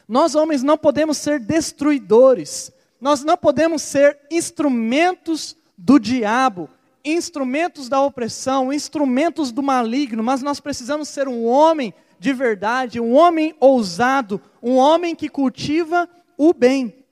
Nós, 0.06 0.34
homens, 0.34 0.62
não 0.62 0.76
podemos 0.76 1.16
ser 1.18 1.38
destruidores. 1.38 2.72
Nós 3.00 3.22
não 3.22 3.36
podemos 3.36 3.82
ser 3.82 4.18
instrumentos 4.30 5.56
do 5.76 5.98
diabo 5.98 6.68
instrumentos 7.04 7.88
da 7.88 8.00
opressão, 8.00 8.72
instrumentos 8.72 9.50
do 9.52 9.62
maligno, 9.62 10.22
mas 10.22 10.42
nós 10.42 10.60
precisamos 10.60 11.08
ser 11.08 11.28
um 11.28 11.44
homem 11.44 11.94
de 12.18 12.32
verdade, 12.32 13.00
um 13.00 13.14
homem 13.14 13.54
ousado, 13.60 14.40
um 14.62 14.76
homem 14.76 15.14
que 15.14 15.28
cultiva 15.28 16.08
o 16.36 16.52
bem. 16.52 17.04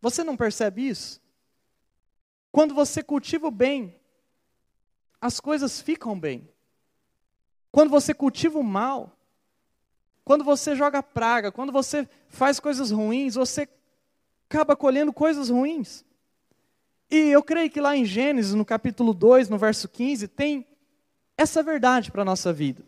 Você 0.00 0.22
não 0.22 0.36
percebe 0.36 0.88
isso? 0.88 1.19
Quando 2.52 2.74
você 2.74 3.02
cultiva 3.02 3.48
o 3.48 3.50
bem, 3.50 3.94
as 5.20 5.38
coisas 5.38 5.80
ficam 5.80 6.18
bem. 6.18 6.48
Quando 7.70 7.90
você 7.90 8.12
cultiva 8.12 8.58
o 8.58 8.64
mal, 8.64 9.16
quando 10.24 10.44
você 10.44 10.74
joga 10.74 11.02
praga, 11.02 11.52
quando 11.52 11.72
você 11.72 12.08
faz 12.28 12.58
coisas 12.58 12.90
ruins, 12.90 13.34
você 13.34 13.68
acaba 14.48 14.74
colhendo 14.74 15.12
coisas 15.12 15.50
ruins. 15.50 16.04
E 17.10 17.16
eu 17.30 17.42
creio 17.42 17.70
que 17.70 17.80
lá 17.80 17.96
em 17.96 18.04
Gênesis, 18.04 18.54
no 18.54 18.64
capítulo 18.64 19.12
2, 19.12 19.48
no 19.48 19.58
verso 19.58 19.88
15, 19.88 20.28
tem 20.28 20.66
essa 21.36 21.62
verdade 21.62 22.10
para 22.10 22.22
a 22.22 22.24
nossa 22.24 22.52
vida. 22.52 22.84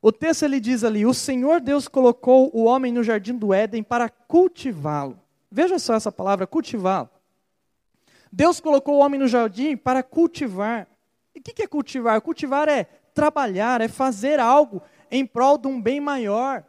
O 0.00 0.10
texto 0.10 0.44
ele 0.44 0.58
diz 0.58 0.82
ali: 0.82 1.06
O 1.06 1.14
Senhor 1.14 1.60
Deus 1.60 1.86
colocou 1.86 2.50
o 2.52 2.64
homem 2.64 2.92
no 2.92 3.04
jardim 3.04 3.36
do 3.36 3.54
Éden 3.54 3.82
para 3.82 4.08
cultivá-lo. 4.08 5.18
Veja 5.50 5.78
só 5.78 5.94
essa 5.94 6.10
palavra, 6.10 6.46
cultivá-lo. 6.46 7.08
Deus 8.32 8.58
colocou 8.60 8.94
o 8.94 8.98
homem 9.00 9.20
no 9.20 9.28
jardim 9.28 9.76
para 9.76 10.02
cultivar. 10.02 10.88
E 11.34 11.40
o 11.40 11.42
que 11.42 11.62
é 11.62 11.66
cultivar? 11.66 12.18
Cultivar 12.22 12.66
é 12.66 12.84
trabalhar, 13.12 13.82
é 13.82 13.88
fazer 13.88 14.40
algo 14.40 14.82
em 15.10 15.26
prol 15.26 15.58
de 15.58 15.68
um 15.68 15.80
bem 15.80 16.00
maior. 16.00 16.64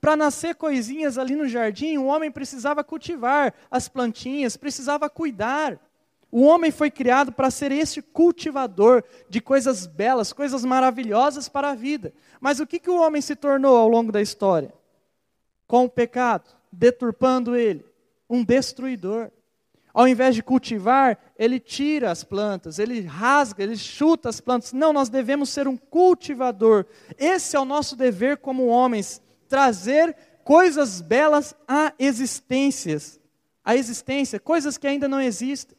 Para 0.00 0.14
nascer 0.14 0.54
coisinhas 0.54 1.18
ali 1.18 1.34
no 1.34 1.48
jardim, 1.48 1.98
o 1.98 2.06
homem 2.06 2.30
precisava 2.30 2.84
cultivar 2.84 3.52
as 3.68 3.88
plantinhas, 3.88 4.56
precisava 4.56 5.10
cuidar. 5.10 5.80
O 6.30 6.42
homem 6.42 6.70
foi 6.70 6.90
criado 6.90 7.32
para 7.32 7.50
ser 7.50 7.72
esse 7.72 8.00
cultivador 8.00 9.02
de 9.28 9.40
coisas 9.40 9.86
belas, 9.86 10.32
coisas 10.32 10.64
maravilhosas 10.64 11.48
para 11.48 11.70
a 11.70 11.74
vida. 11.74 12.12
Mas 12.40 12.60
o 12.60 12.66
que, 12.66 12.78
que 12.78 12.90
o 12.90 13.00
homem 13.00 13.20
se 13.20 13.34
tornou 13.34 13.76
ao 13.76 13.88
longo 13.88 14.12
da 14.12 14.22
história? 14.22 14.72
Com 15.66 15.86
o 15.86 15.90
pecado, 15.90 16.48
deturpando 16.70 17.56
ele, 17.56 17.84
um 18.30 18.44
destruidor. 18.44 19.32
Ao 19.98 20.06
invés 20.06 20.36
de 20.36 20.44
cultivar, 20.44 21.18
ele 21.36 21.58
tira 21.58 22.12
as 22.12 22.22
plantas, 22.22 22.78
ele 22.78 23.00
rasga, 23.00 23.64
ele 23.64 23.76
chuta 23.76 24.28
as 24.28 24.40
plantas. 24.40 24.72
Não, 24.72 24.92
nós 24.92 25.08
devemos 25.08 25.48
ser 25.48 25.66
um 25.66 25.76
cultivador. 25.76 26.86
Esse 27.18 27.56
é 27.56 27.58
o 27.58 27.64
nosso 27.64 27.96
dever 27.96 28.36
como 28.36 28.68
homens, 28.68 29.20
trazer 29.48 30.16
coisas 30.44 31.00
belas 31.00 31.52
à 31.66 31.92
existência, 31.98 32.96
à 33.64 33.74
existência, 33.74 34.38
coisas 34.38 34.78
que 34.78 34.86
ainda 34.86 35.08
não 35.08 35.20
existem. 35.20 35.76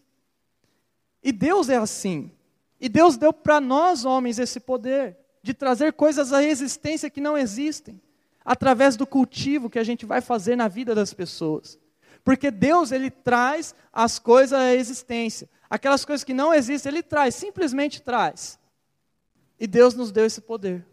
E 1.24 1.32
Deus 1.32 1.70
é 1.70 1.78
assim. 1.78 2.30
E 2.78 2.90
Deus 2.90 3.16
deu 3.16 3.32
para 3.32 3.62
nós, 3.62 4.04
homens, 4.04 4.38
esse 4.38 4.60
poder 4.60 5.16
de 5.42 5.54
trazer 5.54 5.94
coisas 5.94 6.34
à 6.34 6.44
existência 6.44 7.10
que 7.10 7.22
não 7.22 7.38
existem, 7.38 8.02
através 8.44 8.98
do 8.98 9.08
cultivo 9.08 9.70
que 9.70 9.80
a 9.80 9.84
gente 9.86 10.06
vai 10.06 10.20
fazer 10.20 10.58
na 10.58 10.68
vida 10.68 10.94
das 10.94 11.14
pessoas. 11.14 11.80
Porque 12.24 12.52
Deus, 12.52 12.92
ele 12.92 13.10
traz 13.10 13.74
as 13.92 14.20
coisas 14.20 14.60
à 14.60 14.74
existência. 14.74 15.50
Aquelas 15.70 16.04
coisas 16.04 16.24
que 16.24 16.34
não 16.34 16.54
existem, 16.54 16.92
ele 16.92 17.04
traz, 17.04 17.36
simplesmente 17.36 18.02
traz. 18.02 18.60
E 19.60 19.68
Deus 19.68 19.94
nos 19.94 20.12
deu 20.12 20.26
esse 20.26 20.42
poder 20.42 20.86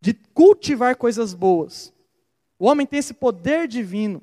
de 0.00 0.14
cultivar 0.14 0.96
coisas 0.96 1.34
boas. 1.34 1.92
O 2.58 2.66
homem 2.66 2.86
tem 2.86 2.98
esse 2.98 3.14
poder 3.14 3.66
divino, 3.66 4.22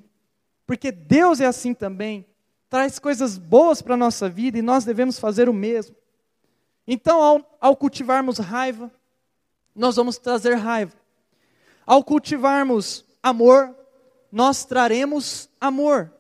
porque 0.65 0.91
Deus 0.91 1.41
é 1.41 1.46
assim 1.46 1.74
também 1.74 2.25
traz 2.74 2.98
coisas 2.98 3.38
boas 3.38 3.84
para 3.84 3.93
a 3.93 3.98
nossa 3.98 4.27
vida 4.27 4.58
e 4.58 4.62
nós 4.63 4.84
devemos 4.84 5.20
fazer 5.20 5.48
o 5.48 5.53
mesmo. 5.53 5.96
Então, 6.88 7.22
ao, 7.22 7.58
ao 7.62 7.75
cultivarmos 7.75 8.39
raiva, 8.39 8.91
nós 9.75 9.96
vamos 9.96 10.17
trazer 10.17 10.55
raiva. 10.55 10.91
Ao 11.86 12.03
cultivarmos 12.03 13.05
amor, 13.22 13.75
nós 14.34 14.66
traremos 14.66 15.48
amor. 15.62 16.12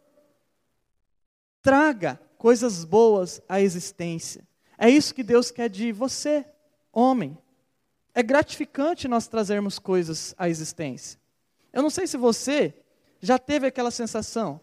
Traga 1.61 2.21
coisas 2.37 2.85
boas 2.85 3.41
à 3.49 3.59
existência. 3.59 4.47
É 4.77 4.89
isso 4.89 5.15
que 5.15 5.23
Deus 5.23 5.49
quer 5.49 5.69
de 5.69 5.91
você, 5.91 6.45
homem. 6.91 7.37
É 8.13 8.21
gratificante 8.21 9.07
nós 9.07 9.27
trazermos 9.27 9.79
coisas 9.79 10.35
à 10.37 10.47
existência. 10.47 11.19
Eu 11.71 11.81
não 11.81 11.89
sei 11.89 12.05
se 12.05 12.15
você 12.15 12.73
já 13.19 13.39
teve 13.39 13.65
aquela 13.65 13.89
sensação 13.89 14.61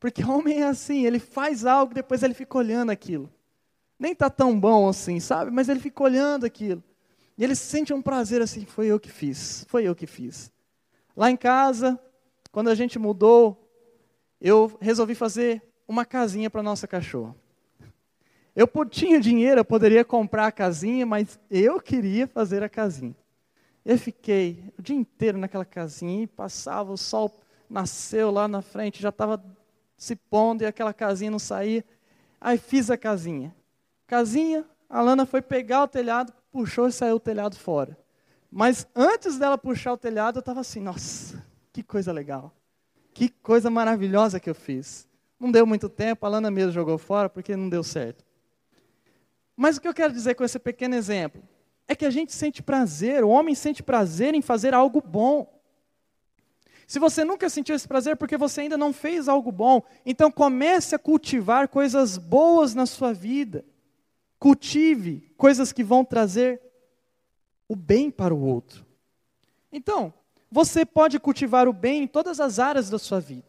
porque 0.00 0.24
homem 0.24 0.62
é 0.62 0.66
assim, 0.66 1.04
ele 1.04 1.18
faz 1.18 1.66
algo 1.66 1.92
e 1.92 1.96
depois 1.96 2.22
ele 2.22 2.34
fica 2.34 2.56
olhando 2.56 2.90
aquilo. 2.90 3.30
Nem 3.98 4.12
está 4.12 4.30
tão 4.30 4.58
bom 4.58 4.88
assim, 4.88 5.18
sabe? 5.18 5.50
Mas 5.50 5.68
ele 5.68 5.80
fica 5.80 6.02
olhando 6.02 6.46
aquilo. 6.46 6.82
E 7.36 7.42
ele 7.42 7.54
sente 7.54 7.92
um 7.92 8.00
prazer 8.00 8.40
assim, 8.40 8.64
foi 8.64 8.86
eu 8.86 8.98
que 8.98 9.10
fiz, 9.10 9.66
foi 9.68 9.84
eu 9.84 9.94
que 9.94 10.06
fiz. 10.06 10.52
Lá 11.16 11.30
em 11.30 11.36
casa, 11.36 12.00
quando 12.58 12.70
a 12.70 12.74
gente 12.74 12.98
mudou 12.98 13.70
eu 14.40 14.76
resolvi 14.80 15.14
fazer 15.14 15.62
uma 15.86 16.04
casinha 16.04 16.50
para 16.50 16.60
nossa 16.60 16.88
cachorra. 16.88 17.32
Eu 18.52 18.68
tinha 18.84 19.20
dinheiro, 19.20 19.60
eu 19.60 19.64
poderia 19.64 20.04
comprar 20.04 20.48
a 20.48 20.50
casinha, 20.50 21.06
mas 21.06 21.38
eu 21.48 21.80
queria 21.80 22.26
fazer 22.26 22.64
a 22.64 22.68
casinha. 22.68 23.14
Eu 23.84 23.96
fiquei 23.96 24.72
o 24.76 24.82
dia 24.82 24.96
inteiro 24.96 25.38
naquela 25.38 25.64
casinha 25.64 26.24
e 26.24 26.26
passava, 26.26 26.92
o 26.92 26.96
sol 26.96 27.32
nasceu 27.70 28.28
lá 28.32 28.48
na 28.48 28.60
frente, 28.60 29.00
já 29.00 29.10
estava 29.10 29.40
se 29.96 30.16
pondo 30.16 30.62
e 30.62 30.66
aquela 30.66 30.92
casinha 30.92 31.30
não 31.30 31.38
saía. 31.38 31.84
Aí 32.40 32.58
fiz 32.58 32.90
a 32.90 32.96
casinha. 32.96 33.54
Casinha, 34.04 34.64
a 34.90 35.00
Lana 35.00 35.24
foi 35.24 35.42
pegar 35.42 35.84
o 35.84 35.88
telhado, 35.88 36.32
puxou 36.50 36.88
e 36.88 36.92
saiu 36.92 37.14
o 37.14 37.20
telhado 37.20 37.54
fora. 37.54 37.96
Mas 38.50 38.84
antes 38.96 39.38
dela 39.38 39.56
puxar 39.56 39.92
o 39.92 39.96
telhado, 39.96 40.38
eu 40.38 40.40
estava 40.40 40.58
assim, 40.58 40.80
nossa, 40.80 41.46
que 41.78 41.82
coisa 41.84 42.10
legal. 42.10 42.52
Que 43.14 43.28
coisa 43.28 43.70
maravilhosa 43.70 44.40
que 44.40 44.50
eu 44.50 44.54
fiz. 44.54 45.06
Não 45.38 45.52
deu 45.52 45.64
muito 45.64 45.88
tempo, 45.88 46.26
a 46.26 46.28
Lana 46.28 46.50
mesmo 46.50 46.72
jogou 46.72 46.98
fora 46.98 47.28
porque 47.28 47.56
não 47.56 47.68
deu 47.68 47.84
certo. 47.84 48.24
Mas 49.56 49.76
o 49.76 49.80
que 49.80 49.86
eu 49.86 49.94
quero 49.94 50.12
dizer 50.12 50.34
com 50.34 50.42
esse 50.42 50.58
pequeno 50.58 50.96
exemplo 50.96 51.40
é 51.86 51.94
que 51.94 52.04
a 52.04 52.10
gente 52.10 52.32
sente 52.32 52.64
prazer, 52.64 53.22
o 53.22 53.28
homem 53.28 53.54
sente 53.54 53.80
prazer 53.80 54.34
em 54.34 54.42
fazer 54.42 54.74
algo 54.74 55.00
bom. 55.00 55.56
Se 56.84 56.98
você 56.98 57.24
nunca 57.24 57.48
sentiu 57.48 57.76
esse 57.76 57.86
prazer, 57.86 58.16
porque 58.16 58.36
você 58.36 58.62
ainda 58.62 58.76
não 58.76 58.92
fez 58.92 59.28
algo 59.28 59.52
bom, 59.52 59.80
então 60.04 60.32
comece 60.32 60.96
a 60.96 60.98
cultivar 60.98 61.68
coisas 61.68 62.18
boas 62.18 62.74
na 62.74 62.86
sua 62.86 63.12
vida. 63.12 63.64
Cultive 64.36 65.32
coisas 65.36 65.72
que 65.72 65.84
vão 65.84 66.04
trazer 66.04 66.60
o 67.68 67.76
bem 67.76 68.10
para 68.10 68.34
o 68.34 68.40
outro. 68.40 68.84
Então, 69.70 70.12
você 70.50 70.84
pode 70.84 71.18
cultivar 71.18 71.68
o 71.68 71.72
bem 71.72 72.04
em 72.04 72.06
todas 72.06 72.40
as 72.40 72.58
áreas 72.58 72.88
da 72.88 72.98
sua 72.98 73.20
vida. 73.20 73.46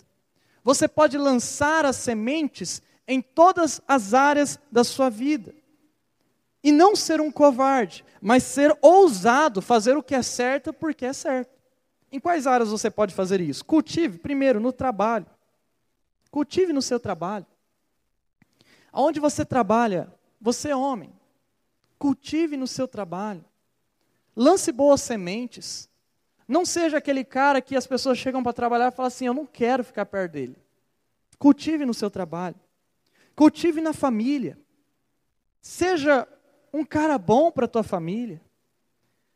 Você 0.64 0.88
pode 0.88 1.18
lançar 1.18 1.86
as 1.86 1.96
sementes 1.96 2.82
em 3.08 3.22
todas 3.22 3.82
as 3.88 4.14
áreas 4.14 4.60
da 4.72 4.84
sua 4.84 5.10
vida. 5.10 5.54
E 6.64 6.72
não 6.72 6.96
ser 6.96 7.22
um 7.22 7.32
covarde, 7.32 8.06
mas 8.22 8.44
ser 8.44 8.78
ousado, 8.82 9.62
fazer 9.62 9.96
o 9.96 10.04
que 10.04 10.14
é 10.14 10.22
certo 10.22 10.74
porque 10.74 11.06
é 11.06 11.14
certo. 11.14 11.58
Em 12.12 12.20
quais 12.20 12.46
áreas 12.46 12.70
você 12.70 12.90
pode 12.90 13.14
fazer 13.14 13.40
isso? 13.42 13.64
Cultive, 13.64 14.18
primeiro, 14.18 14.60
no 14.60 14.74
trabalho. 14.74 15.26
Cultive 16.30 16.74
no 16.74 16.82
seu 16.82 17.00
trabalho. 17.00 17.46
Aonde 18.92 19.20
você 19.20 19.46
trabalha, 19.46 20.14
você 20.40 20.70
é 20.70 20.76
homem. 20.76 21.14
Cultive 21.98 22.58
no 22.58 22.68
seu 22.68 22.88
trabalho. 22.88 23.44
Lance 24.36 24.72
boas 24.72 25.02
sementes. 25.02 25.89
Não 26.50 26.66
seja 26.66 26.98
aquele 26.98 27.24
cara 27.24 27.62
que 27.62 27.76
as 27.76 27.86
pessoas 27.86 28.18
chegam 28.18 28.42
para 28.42 28.52
trabalhar 28.52 28.88
e 28.88 28.96
falam 28.96 29.08
assim: 29.08 29.28
Eu 29.28 29.36
não 29.36 29.46
quero 29.46 29.84
ficar 29.84 30.04
perto 30.08 30.32
dele. 30.32 30.58
Cultive 31.38 31.86
no 31.86 31.94
seu 31.94 32.10
trabalho. 32.10 32.56
Cultive 33.36 33.80
na 33.82 33.94
família. 33.94 34.58
Seja 35.62 36.28
um 36.74 36.84
cara 36.84 37.20
bom 37.20 37.52
para 37.52 37.66
a 37.66 37.68
tua 37.68 37.84
família. 37.84 38.42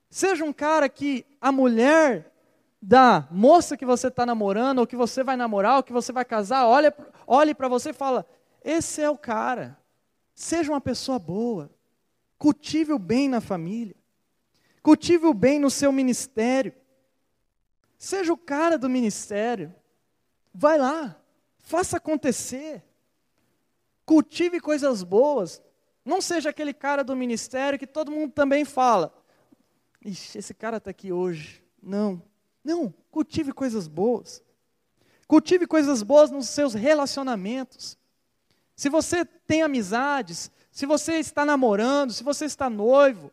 Seja 0.10 0.44
um 0.44 0.52
cara 0.52 0.90
que 0.90 1.24
a 1.40 1.52
mulher 1.52 2.34
da 2.82 3.28
moça 3.30 3.78
que 3.78 3.86
você 3.86 4.08
está 4.08 4.26
namorando, 4.26 4.80
ou 4.80 4.88
que 4.88 4.96
você 4.96 5.24
vai 5.24 5.38
namorar, 5.38 5.78
ou 5.78 5.84
que 5.84 5.94
você 5.94 6.12
vai 6.12 6.26
casar, 6.26 6.66
olha, 6.66 6.92
olhe 7.28 7.54
para 7.54 7.68
você 7.68 7.92
e 7.92 7.94
fala: 7.94 8.26
esse 8.64 9.04
é 9.04 9.10
o 9.10 9.18
cara. 9.20 9.78
Seja 10.34 10.72
uma 10.72 10.82
pessoa 10.82 11.20
boa. 11.20 11.70
Cultive 12.40 12.92
o 12.92 12.98
bem 12.98 13.30
na 13.30 13.40
família. 13.40 13.96
Cultive 14.82 15.28
o 15.28 15.34
bem 15.34 15.60
no 15.60 15.70
seu 15.70 15.92
ministério. 15.92 16.74
Seja 18.04 18.34
o 18.34 18.38
cara 18.38 18.78
do 18.78 18.90
ministério. 18.90 19.74
Vai 20.54 20.78
lá, 20.78 21.16
faça 21.60 21.96
acontecer. 21.96 22.84
Cultive 24.06 24.60
coisas 24.60 25.04
boas. 25.04 25.64
Não 26.04 26.20
seja 26.20 26.50
aquele 26.50 26.74
cara 26.74 27.02
do 27.02 27.16
ministério 27.16 27.80
que 27.80 27.88
todo 27.88 28.12
mundo 28.12 28.34
também 28.34 28.66
fala. 28.66 29.16
Ixi, 30.04 30.38
esse 30.38 30.54
cara 30.54 30.76
está 30.76 30.90
aqui 30.90 31.14
hoje. 31.14 31.64
Não. 31.82 32.22
Não. 32.62 32.94
Cultive 33.10 33.54
coisas 33.54 33.88
boas. 33.88 34.44
Cultive 35.26 35.66
coisas 35.66 36.04
boas 36.04 36.30
nos 36.30 36.50
seus 36.50 36.74
relacionamentos. 36.74 37.98
Se 38.76 38.90
você 38.90 39.24
tem 39.24 39.62
amizades, 39.62 40.52
se 40.70 40.86
você 40.86 41.20
está 41.20 41.46
namorando, 41.46 42.12
se 42.12 42.22
você 42.22 42.44
está 42.44 42.70
noivo, 42.70 43.32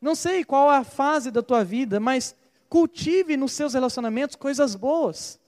não 0.00 0.16
sei 0.16 0.44
qual 0.44 0.72
é 0.72 0.78
a 0.78 0.84
fase 0.84 1.30
da 1.30 1.42
tua 1.44 1.62
vida, 1.62 2.00
mas 2.00 2.34
cultive 2.70 3.36
nos 3.36 3.52
seus 3.52 3.74
relacionamentos 3.74 4.36
coisas 4.36 4.76
boas. 4.76 5.40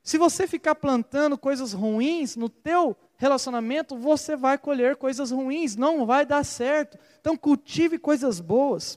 Se 0.00 0.16
você 0.16 0.46
ficar 0.46 0.76
plantando 0.76 1.36
coisas 1.36 1.72
ruins 1.72 2.36
no 2.36 2.48
teu 2.48 2.96
relacionamento, 3.16 3.98
você 3.98 4.36
vai 4.36 4.56
colher 4.56 4.94
coisas 4.94 5.32
ruins, 5.32 5.74
não 5.74 6.06
vai 6.06 6.24
dar 6.24 6.44
certo. 6.44 6.96
Então, 7.20 7.36
cultive 7.36 7.98
coisas 7.98 8.40
boas. 8.40 8.96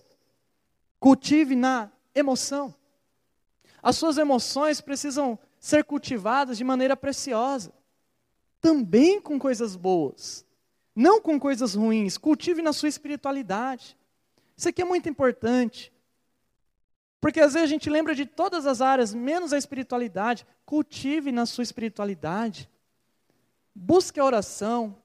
Cultive 1.00 1.56
na 1.56 1.92
emoção. 2.14 2.76
As 3.82 3.96
suas 3.96 4.20
emoções 4.20 4.80
precisam 4.80 5.40
ser 5.60 5.84
cultivadas 5.84 6.60
de 6.60 6.64
maneira 6.64 6.96
preciosa. 6.96 7.74
Também 8.62 9.20
com 9.20 9.40
coisas 9.40 9.76
boas. 9.76 10.46
Não 10.96 11.20
com 11.20 11.40
coisas 11.40 11.74
ruins. 11.74 12.16
Cultive 12.16 12.62
na 12.62 12.74
sua 12.74 12.90
espiritualidade. 12.90 13.98
Isso 14.56 14.70
aqui 14.70 14.84
é 14.84 14.86
muito 14.86 15.10
importante. 15.10 15.92
Porque 17.22 17.40
às 17.40 17.54
vezes 17.54 17.68
a 17.68 17.72
gente 17.72 17.90
lembra 17.90 18.16
de 18.16 18.26
todas 18.26 18.66
as 18.66 18.82
áreas, 18.82 19.14
menos 19.14 19.52
a 19.52 19.58
espiritualidade. 19.58 20.46
Cultive 20.66 21.32
na 21.32 21.46
sua 21.46 21.64
espiritualidade. 21.64 22.70
Busque 23.76 24.20
a 24.20 24.26
oração, 24.26 24.98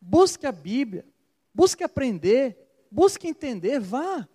busque 0.00 0.46
a 0.46 0.52
Bíblia, 0.52 1.06
busque 1.54 1.84
aprender, 1.84 2.56
busque 2.90 3.28
entender, 3.28 3.80
vá, 3.80 4.26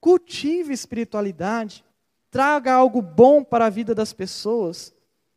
cultive 0.00 0.72
espiritualidade, 0.72 1.84
traga 2.30 2.72
algo 2.72 3.02
bom 3.02 3.42
para 3.44 3.66
a 3.66 3.70
vida 3.70 3.94
das 3.94 4.12
pessoas. 4.12 4.94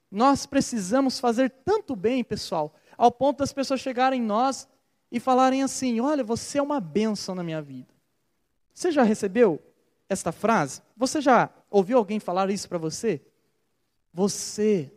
Nós 0.09 0.45
precisamos 0.45 1.19
fazer 1.19 1.49
tanto 1.65 1.95
bem, 1.95 2.23
pessoal, 2.23 2.73
ao 2.97 3.11
ponto 3.11 3.39
das 3.39 3.53
pessoas 3.53 3.81
chegarem 3.81 4.21
em 4.21 4.25
nós 4.25 4.67
e 5.11 5.19
falarem 5.19 5.63
assim: 5.63 5.99
Olha, 5.99 6.23
você 6.23 6.59
é 6.59 6.61
uma 6.61 6.79
bênção 6.79 7.35
na 7.35 7.43
minha 7.43 7.61
vida. 7.61 7.93
Você 8.73 8.91
já 8.91 9.03
recebeu 9.03 9.61
esta 10.09 10.31
frase? 10.31 10.81
Você 10.95 11.21
já 11.21 11.49
ouviu 11.69 11.97
alguém 11.97 12.19
falar 12.19 12.49
isso 12.49 12.67
para 12.67 12.77
você? 12.77 13.21
Você, 14.13 14.91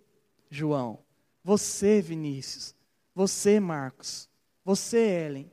João, 0.49 0.99
você, 1.42 2.01
Vinícius, 2.01 2.75
você, 3.14 3.61
Marcos. 3.61 4.29
Você, 4.64 4.99
Ellen. 4.99 5.51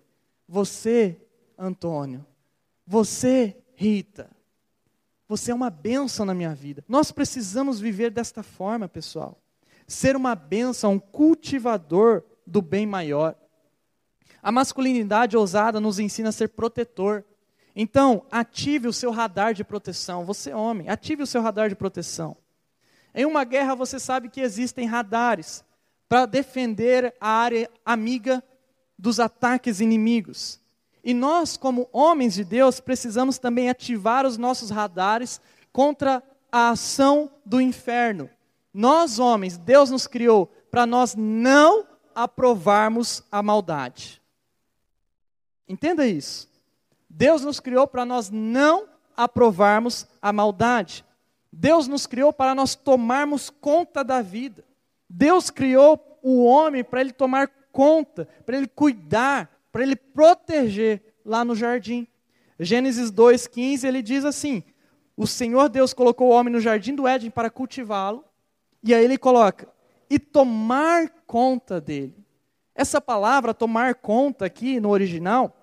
Você, 0.48 1.20
Antônio. 1.58 2.26
Você, 2.86 3.58
Rita. 3.76 4.30
Você 5.28 5.52
é 5.52 5.56
uma 5.56 5.70
bênção 5.70 6.26
na 6.26 6.34
minha 6.34 6.56
vida. 6.56 6.84
Nós 6.88 7.12
precisamos 7.12 7.80
viver 7.80 8.12
desta 8.12 8.42
forma, 8.42 8.88
pessoal. 8.88 9.42
Ser 9.86 10.16
uma 10.16 10.36
bênção, 10.36 10.94
um 10.94 11.00
cultivador 11.00 12.24
do 12.46 12.62
bem 12.62 12.86
maior. 12.86 13.36
A 14.42 14.52
masculinidade 14.52 15.36
ousada 15.36 15.80
nos 15.80 16.00
ensina 16.00 16.30
a 16.30 16.32
ser 16.32 16.50
protetor. 16.50 17.26
Então, 17.80 18.26
ative 18.32 18.88
o 18.88 18.94
seu 18.94 19.12
radar 19.12 19.54
de 19.54 19.64
proteção. 19.64 20.26
Você, 20.26 20.52
homem, 20.52 20.90
ative 20.90 21.22
o 21.22 21.28
seu 21.28 21.44
radar 21.44 21.70
de 21.70 21.76
proteção. 21.76 22.36
Em 23.14 23.24
uma 23.24 23.44
guerra, 23.44 23.76
você 23.76 24.00
sabe 24.00 24.30
que 24.30 24.42
existem 24.42 24.88
radares 24.88 25.64
para 26.10 26.26
defender 26.26 27.14
a 27.22 27.30
área 27.30 27.70
amiga 27.86 28.44
dos 28.98 29.20
ataques 29.20 29.80
inimigos. 29.80 30.60
E 31.04 31.14
nós, 31.14 31.56
como 31.56 31.88
homens 31.94 32.34
de 32.34 32.44
Deus, 32.44 32.80
precisamos 32.80 33.38
também 33.38 33.70
ativar 33.70 34.26
os 34.26 34.40
nossos 34.40 34.72
radares 34.72 35.40
contra 35.72 36.24
a 36.52 36.70
ação 36.70 37.32
do 37.46 37.62
inferno. 37.62 38.28
Nós, 38.74 39.20
homens, 39.20 39.56
Deus 39.56 39.92
nos 39.92 40.08
criou 40.08 40.48
para 40.72 40.88
nós 40.88 41.14
não 41.16 41.86
aprovarmos 42.16 43.22
a 43.32 43.44
maldade. 43.44 44.20
Entenda 45.68 46.08
isso. 46.08 46.57
Deus 47.10 47.44
nos 47.44 47.60
criou 47.60 47.88
para 47.88 48.06
nós 48.06 48.30
não 48.30 48.88
aprovarmos 49.16 50.08
a 50.22 50.32
maldade. 50.32 51.04
Deus 51.52 51.88
nos 51.88 52.06
criou 52.06 52.32
para 52.32 52.54
nós 52.54 52.76
tomarmos 52.76 53.50
conta 53.50 54.04
da 54.04 54.22
vida. 54.22 54.64
Deus 55.10 55.50
criou 55.50 56.20
o 56.22 56.44
homem 56.44 56.84
para 56.84 57.02
ele 57.02 57.14
tomar 57.14 57.50
conta, 57.72 58.28
para 58.46 58.58
ele 58.58 58.68
cuidar, 58.68 59.50
para 59.72 59.82
ele 59.82 59.96
proteger 59.96 61.02
lá 61.26 61.44
no 61.46 61.56
jardim. 61.56 62.08
Gênesis 62.60 63.12
2,15 63.12 63.84
ele 63.86 64.02
diz 64.02 64.26
assim: 64.26 64.64
O 65.16 65.26
Senhor 65.26 65.70
Deus 65.70 65.94
colocou 65.94 66.28
o 66.30 66.32
homem 66.32 66.54
no 66.54 66.60
jardim 66.60 66.94
do 66.94 67.08
Éden 67.08 67.32
para 67.32 67.50
cultivá-lo, 67.50 68.24
e 68.84 68.94
aí 68.94 69.04
ele 69.04 69.18
coloca, 69.18 69.68
e 70.10 70.20
tomar 70.20 71.10
conta 71.26 71.80
dele. 71.80 72.16
Essa 72.76 73.02
palavra, 73.02 73.54
tomar 73.54 73.96
conta 73.96 74.46
aqui 74.46 74.80
no 74.80 74.90
original, 74.90 75.57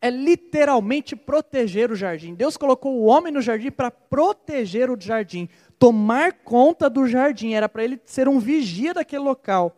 É 0.00 0.10
literalmente 0.10 1.16
proteger 1.16 1.90
o 1.90 1.96
jardim. 1.96 2.34
Deus 2.34 2.56
colocou 2.56 2.94
o 2.94 3.04
homem 3.04 3.32
no 3.32 3.40
jardim 3.40 3.70
para 3.70 3.90
proteger 3.90 4.90
o 4.90 5.00
jardim, 5.00 5.48
tomar 5.78 6.32
conta 6.32 6.88
do 6.88 7.06
jardim, 7.06 7.54
era 7.54 7.68
para 7.68 7.84
ele 7.84 8.00
ser 8.04 8.28
um 8.28 8.38
vigia 8.38 8.94
daquele 8.94 9.22
local. 9.22 9.76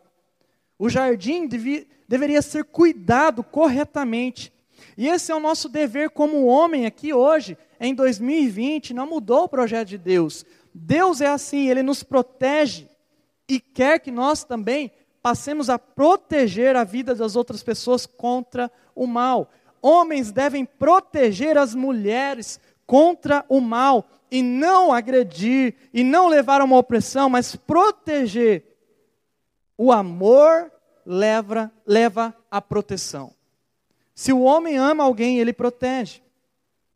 O 0.77 0.89
jardim 0.89 1.47
devia, 1.47 1.85
deveria 2.07 2.41
ser 2.41 2.65
cuidado 2.65 3.43
corretamente. 3.43 4.53
E 4.97 5.07
esse 5.07 5.31
é 5.31 5.35
o 5.35 5.39
nosso 5.39 5.69
dever 5.69 6.09
como 6.09 6.45
homem 6.45 6.85
aqui 6.85 7.13
hoje, 7.13 7.57
em 7.79 7.93
2020, 7.95 8.93
não 8.93 9.07
mudou 9.07 9.43
o 9.43 9.49
projeto 9.49 9.89
de 9.89 9.97
Deus. 9.97 10.45
Deus 10.73 11.21
é 11.21 11.27
assim, 11.27 11.69
ele 11.69 11.83
nos 11.83 12.03
protege 12.03 12.87
e 13.47 13.59
quer 13.59 13.99
que 13.99 14.11
nós 14.11 14.43
também 14.43 14.91
passemos 15.21 15.69
a 15.69 15.77
proteger 15.77 16.75
a 16.75 16.83
vida 16.83 17.13
das 17.13 17.35
outras 17.35 17.61
pessoas 17.61 18.05
contra 18.05 18.71
o 18.95 19.05
mal. 19.05 19.51
Homens 19.81 20.31
devem 20.31 20.65
proteger 20.65 21.57
as 21.57 21.73
mulheres 21.73 22.59
contra 22.85 23.45
o 23.49 23.59
mal 23.59 24.07
e 24.29 24.41
não 24.41 24.93
agredir 24.93 25.75
e 25.93 26.03
não 26.03 26.27
levar 26.27 26.61
a 26.61 26.63
uma 26.63 26.77
opressão, 26.77 27.29
mas 27.29 27.55
proteger. 27.55 28.63
O 29.77 29.91
amor 29.91 30.71
leva, 31.05 31.71
leva 31.85 32.35
proteção. 32.67 33.33
Se 34.13 34.31
o 34.31 34.41
homem 34.41 34.77
ama 34.77 35.03
alguém, 35.03 35.39
ele 35.39 35.51
protege. 35.51 36.21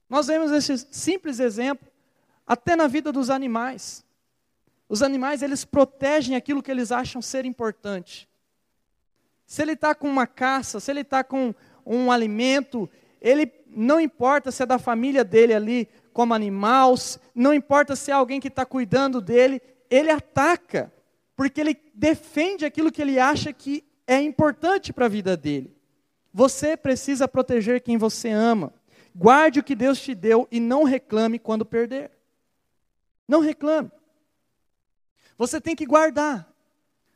Nós 0.09 0.27
vemos 0.27 0.51
esse 0.51 0.77
simples 0.91 1.39
exemplo 1.39 1.87
até 2.45 2.75
na 2.75 2.87
vida 2.87 3.11
dos 3.11 3.29
animais. 3.29 4.05
Os 4.87 5.01
animais, 5.01 5.41
eles 5.41 5.65
protegem 5.65 6.35
aquilo 6.35 6.61
que 6.61 6.69
eles 6.69 6.91
acham 6.91 7.21
ser 7.21 7.43
importante. 7.45 8.29
Se 9.45 9.61
ele 9.61 9.71
está 9.71 9.95
com 9.95 10.07
uma 10.07 10.27
caça, 10.27 10.79
se 10.79 10.91
ele 10.91 11.01
está 11.01 11.23
com 11.23 11.53
um 11.85 12.11
alimento, 12.11 12.89
ele 13.21 13.51
não 13.67 13.99
importa 13.99 14.51
se 14.51 14.63
é 14.63 14.65
da 14.65 14.79
família 14.79 15.23
dele 15.23 15.53
ali 15.53 15.89
como 16.13 16.33
animal, 16.33 16.95
não 17.33 17.53
importa 17.53 17.95
se 17.95 18.09
é 18.09 18.13
alguém 18.13 18.39
que 18.39 18.47
está 18.47 18.65
cuidando 18.65 19.19
dele, 19.19 19.61
ele 19.89 20.09
ataca, 20.09 20.91
porque 21.35 21.59
ele 21.59 21.77
defende 21.93 22.65
aquilo 22.65 22.91
que 22.91 23.01
ele 23.01 23.19
acha 23.19 23.51
que 23.51 23.83
é 24.07 24.21
importante 24.21 24.93
para 24.93 25.05
a 25.05 25.09
vida 25.09 25.35
dele. 25.35 25.75
Você 26.33 26.77
precisa 26.77 27.27
proteger 27.27 27.81
quem 27.81 27.97
você 27.97 28.29
ama. 28.29 28.73
Guarde 29.13 29.59
o 29.59 29.63
que 29.63 29.75
Deus 29.75 29.99
te 29.99 30.13
deu 30.13 30.47
e 30.51 30.59
não 30.59 30.83
reclame 30.83 31.39
quando 31.39 31.65
perder. 31.65 32.11
Não 33.27 33.39
reclame. 33.39 33.91
Você 35.37 35.59
tem 35.59 35.75
que 35.75 35.85
guardar. 35.85 36.49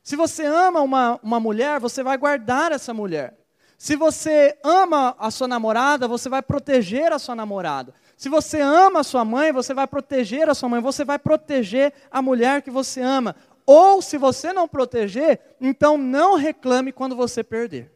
Se 0.01 0.15
você 0.15 0.45
ama 0.45 0.81
uma, 0.81 1.19
uma 1.21 1.39
mulher, 1.39 1.79
você 1.79 2.01
vai 2.01 2.17
guardar 2.17 2.71
essa 2.71 2.93
mulher. 2.93 3.38
Se 3.79 3.95
você 3.95 4.59
ama 4.61 5.15
a 5.17 5.31
sua 5.31 5.47
namorada, 5.47 6.05
você 6.05 6.27
vai 6.27 6.41
proteger 6.41 7.13
a 7.13 7.17
sua 7.17 7.33
namorada. 7.33 7.93
Se 8.17 8.27
você 8.27 8.59
ama 8.59 8.99
a 8.99 9.03
sua 9.05 9.23
mãe, 9.23 9.53
você 9.53 9.73
vai 9.73 9.87
proteger 9.87 10.49
a 10.49 10.53
sua 10.53 10.67
mãe, 10.67 10.81
você 10.81 11.05
vai 11.05 11.17
proteger 11.17 11.93
a 12.11 12.21
mulher 12.21 12.61
que 12.61 12.69
você 12.69 12.99
ama. 12.99 13.37
Ou 13.65 14.01
se 14.01 14.17
você 14.17 14.51
não 14.51 14.67
proteger, 14.67 15.39
então 15.61 15.97
não 15.97 16.35
reclame 16.35 16.91
quando 16.91 17.15
você 17.15 17.41
perder. 17.41 17.89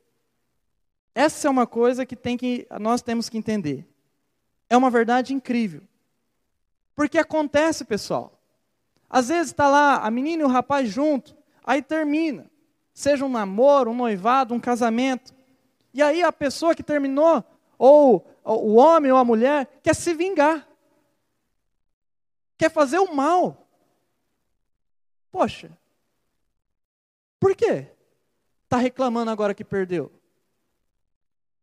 Essa 1.14 1.50
é 1.50 1.52
uma 1.52 1.68
coisa 1.68 2.06
que, 2.06 2.16
tem 2.16 2.38
que 2.38 2.66
nós 2.80 3.02
temos 3.02 3.28
que 3.28 3.38
entender. 3.38 3.86
É 4.70 4.78
uma 4.78 4.90
verdade 4.90 5.34
incrível. 5.34 5.82
Porque 6.96 7.18
acontece, 7.18 7.84
pessoal. 7.84 8.42
Às 9.10 9.28
vezes 9.28 9.48
está 9.48 9.68
lá 9.68 9.98
a 9.98 10.10
menina 10.10 10.44
e 10.44 10.46
o 10.46 10.50
rapaz 10.50 10.88
junto, 10.88 11.36
aí 11.62 11.82
termina. 11.82 12.50
Seja 12.94 13.26
um 13.26 13.30
namoro, 13.30 13.92
um 13.92 13.96
noivado, 13.96 14.54
um 14.54 14.62
casamento. 14.62 15.43
E 15.94 16.02
aí 16.02 16.24
a 16.24 16.32
pessoa 16.32 16.74
que 16.74 16.82
terminou, 16.84 17.44
ou 17.78 18.26
o 18.44 18.76
homem 18.76 19.12
ou 19.12 19.18
a 19.18 19.26
mulher, 19.26 19.80
quer 19.84 19.96
se 19.96 20.14
vingar. 20.14 20.68
Quer 22.58 22.72
fazer 22.72 22.98
o 23.00 23.14
mal. 23.14 23.68
Poxa, 25.32 25.78
por 27.40 27.56
quê? 27.56 27.88
Está 28.64 28.78
reclamando 28.78 29.30
agora 29.30 29.54
que 29.54 29.64
perdeu? 29.64 30.12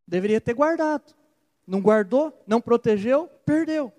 Deveria 0.07 0.39
ter 0.39 0.53
guardado. 0.53 1.15
Não 1.65 1.81
guardou, 1.81 2.39
não 2.45 2.61
protegeu, 2.61 3.27
perdeu. 3.45 3.91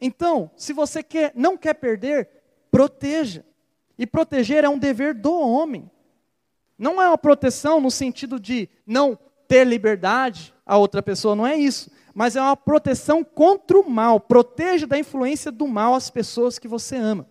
Então, 0.00 0.50
se 0.56 0.72
você 0.72 1.02
quer, 1.02 1.32
não 1.34 1.56
quer 1.56 1.74
perder, 1.74 2.28
proteja. 2.70 3.44
E 3.98 4.06
proteger 4.06 4.64
é 4.64 4.68
um 4.68 4.78
dever 4.78 5.14
do 5.14 5.32
homem. 5.32 5.90
Não 6.78 7.00
é 7.02 7.08
uma 7.08 7.18
proteção 7.18 7.80
no 7.80 7.90
sentido 7.90 8.38
de 8.38 8.68
não 8.86 9.18
ter 9.48 9.64
liberdade 9.64 10.54
a 10.64 10.76
outra 10.76 11.02
pessoa, 11.02 11.34
não 11.34 11.46
é 11.46 11.56
isso. 11.56 11.90
Mas 12.14 12.36
é 12.36 12.42
uma 12.42 12.56
proteção 12.56 13.24
contra 13.24 13.78
o 13.78 13.88
mal. 13.88 14.20
Proteja 14.20 14.86
da 14.86 14.98
influência 14.98 15.50
do 15.50 15.66
mal 15.66 15.94
as 15.94 16.10
pessoas 16.10 16.58
que 16.58 16.68
você 16.68 16.96
ama. 16.96 17.26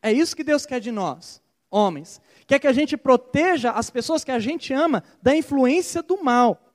É 0.00 0.12
isso 0.12 0.36
que 0.36 0.44
Deus 0.44 0.64
quer 0.64 0.80
de 0.80 0.92
nós, 0.92 1.42
homens. 1.70 2.20
Quer 2.46 2.60
que 2.60 2.66
a 2.66 2.72
gente 2.72 2.96
proteja 2.96 3.72
as 3.72 3.90
pessoas 3.90 4.22
que 4.22 4.30
a 4.30 4.38
gente 4.38 4.72
ama 4.72 5.02
da 5.20 5.34
influência 5.34 6.02
do 6.02 6.22
mal. 6.22 6.72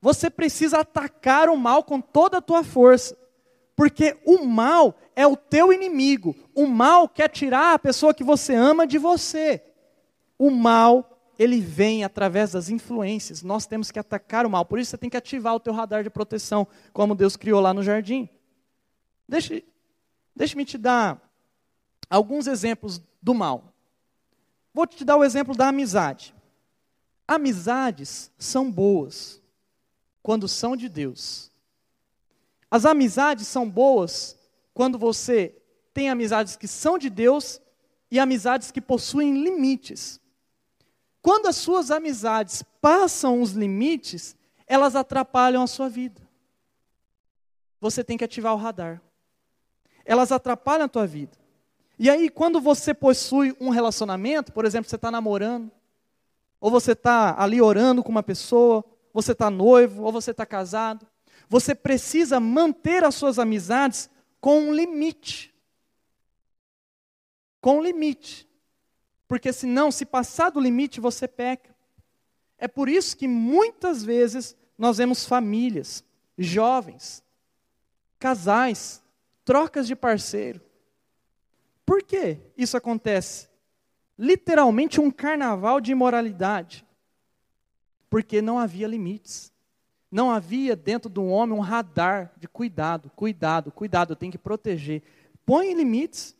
Você 0.00 0.30
precisa 0.30 0.80
atacar 0.80 1.48
o 1.48 1.56
mal 1.56 1.84
com 1.84 2.00
toda 2.00 2.38
a 2.38 2.42
tua 2.42 2.64
força. 2.64 3.16
Porque 3.76 4.16
o 4.24 4.44
mal 4.44 4.96
é 5.16 5.26
o 5.26 5.36
teu 5.36 5.72
inimigo. 5.72 6.34
O 6.54 6.66
mal 6.66 7.08
quer 7.08 7.28
tirar 7.28 7.74
a 7.74 7.78
pessoa 7.78 8.14
que 8.14 8.24
você 8.24 8.54
ama 8.54 8.86
de 8.86 8.98
você. 8.98 9.62
O 10.38 10.50
mal 10.50 11.13
ele 11.38 11.60
vem 11.60 12.04
através 12.04 12.52
das 12.52 12.68
influências. 12.68 13.42
Nós 13.42 13.66
temos 13.66 13.90
que 13.90 13.98
atacar 13.98 14.46
o 14.46 14.50
mal. 14.50 14.64
Por 14.64 14.78
isso 14.78 14.90
você 14.90 14.98
tem 14.98 15.10
que 15.10 15.16
ativar 15.16 15.54
o 15.54 15.60
teu 15.60 15.72
radar 15.72 16.02
de 16.02 16.10
proteção, 16.10 16.66
como 16.92 17.14
Deus 17.14 17.36
criou 17.36 17.60
lá 17.60 17.74
no 17.74 17.82
jardim. 17.82 18.28
Deixe, 19.28 19.64
deixe-me 20.34 20.64
te 20.64 20.78
dar 20.78 21.20
alguns 22.08 22.46
exemplos 22.46 23.00
do 23.20 23.34
mal. 23.34 23.72
Vou 24.72 24.86
te 24.86 25.04
dar 25.04 25.16
o 25.16 25.24
exemplo 25.24 25.56
da 25.56 25.68
amizade. 25.68 26.34
Amizades 27.26 28.30
são 28.38 28.70
boas 28.70 29.40
quando 30.22 30.48
são 30.48 30.76
de 30.76 30.88
Deus. 30.88 31.50
As 32.70 32.84
amizades 32.84 33.46
são 33.46 33.68
boas 33.68 34.36
quando 34.72 34.98
você 34.98 35.54
tem 35.92 36.10
amizades 36.10 36.56
que 36.56 36.66
são 36.66 36.98
de 36.98 37.08
Deus 37.08 37.60
e 38.10 38.18
amizades 38.18 38.70
que 38.70 38.80
possuem 38.80 39.42
limites. 39.42 40.20
Quando 41.24 41.46
as 41.46 41.56
suas 41.56 41.90
amizades 41.90 42.62
passam 42.82 43.40
os 43.40 43.52
limites, 43.52 44.36
elas 44.66 44.94
atrapalham 44.94 45.62
a 45.62 45.66
sua 45.66 45.88
vida. 45.88 46.20
Você 47.80 48.04
tem 48.04 48.18
que 48.18 48.24
ativar 48.24 48.52
o 48.52 48.58
radar. 48.58 49.00
Elas 50.04 50.30
atrapalham 50.30 50.84
a 50.84 50.88
tua 50.88 51.06
vida. 51.06 51.32
E 51.98 52.10
aí, 52.10 52.28
quando 52.28 52.60
você 52.60 52.92
possui 52.92 53.56
um 53.58 53.70
relacionamento, 53.70 54.52
por 54.52 54.66
exemplo, 54.66 54.86
você 54.86 54.96
está 54.96 55.10
namorando, 55.10 55.72
ou 56.60 56.70
você 56.70 56.92
está 56.92 57.34
ali 57.42 57.58
orando 57.58 58.02
com 58.02 58.10
uma 58.10 58.22
pessoa, 58.22 58.84
você 59.10 59.32
está 59.32 59.48
noivo, 59.48 60.02
ou 60.02 60.12
você 60.12 60.30
está 60.30 60.44
casado, 60.44 61.06
você 61.48 61.74
precisa 61.74 62.38
manter 62.38 63.02
as 63.02 63.14
suas 63.14 63.38
amizades 63.38 64.10
com 64.42 64.60
um 64.60 64.74
limite. 64.74 65.54
Com 67.62 67.78
um 67.78 67.82
limite 67.82 68.46
porque 69.26 69.52
senão, 69.52 69.90
se 69.90 70.04
passar 70.04 70.50
do 70.50 70.60
limite, 70.60 71.00
você 71.00 71.26
peca. 71.26 71.74
É 72.58 72.68
por 72.68 72.88
isso 72.88 73.16
que 73.16 73.26
muitas 73.26 74.02
vezes 74.02 74.56
nós 74.76 74.98
vemos 74.98 75.24
famílias, 75.24 76.04
jovens, 76.36 77.22
casais, 78.18 79.02
trocas 79.44 79.86
de 79.86 79.96
parceiro. 79.96 80.60
Por 81.84 82.02
que 82.02 82.38
isso 82.56 82.76
acontece? 82.76 83.48
Literalmente 84.18 85.00
um 85.00 85.10
carnaval 85.10 85.80
de 85.80 85.92
imoralidade. 85.92 86.86
Porque 88.08 88.40
não 88.40 88.58
havia 88.58 88.86
limites. 88.86 89.52
Não 90.10 90.30
havia 90.30 90.76
dentro 90.76 91.10
do 91.10 91.24
homem 91.26 91.58
um 91.58 91.60
radar 91.60 92.32
de 92.36 92.46
cuidado, 92.46 93.10
cuidado, 93.10 93.72
cuidado, 93.72 94.12
eu 94.12 94.16
tenho 94.16 94.30
que 94.30 94.38
proteger. 94.38 95.02
Põe 95.44 95.74
limites. 95.74 96.36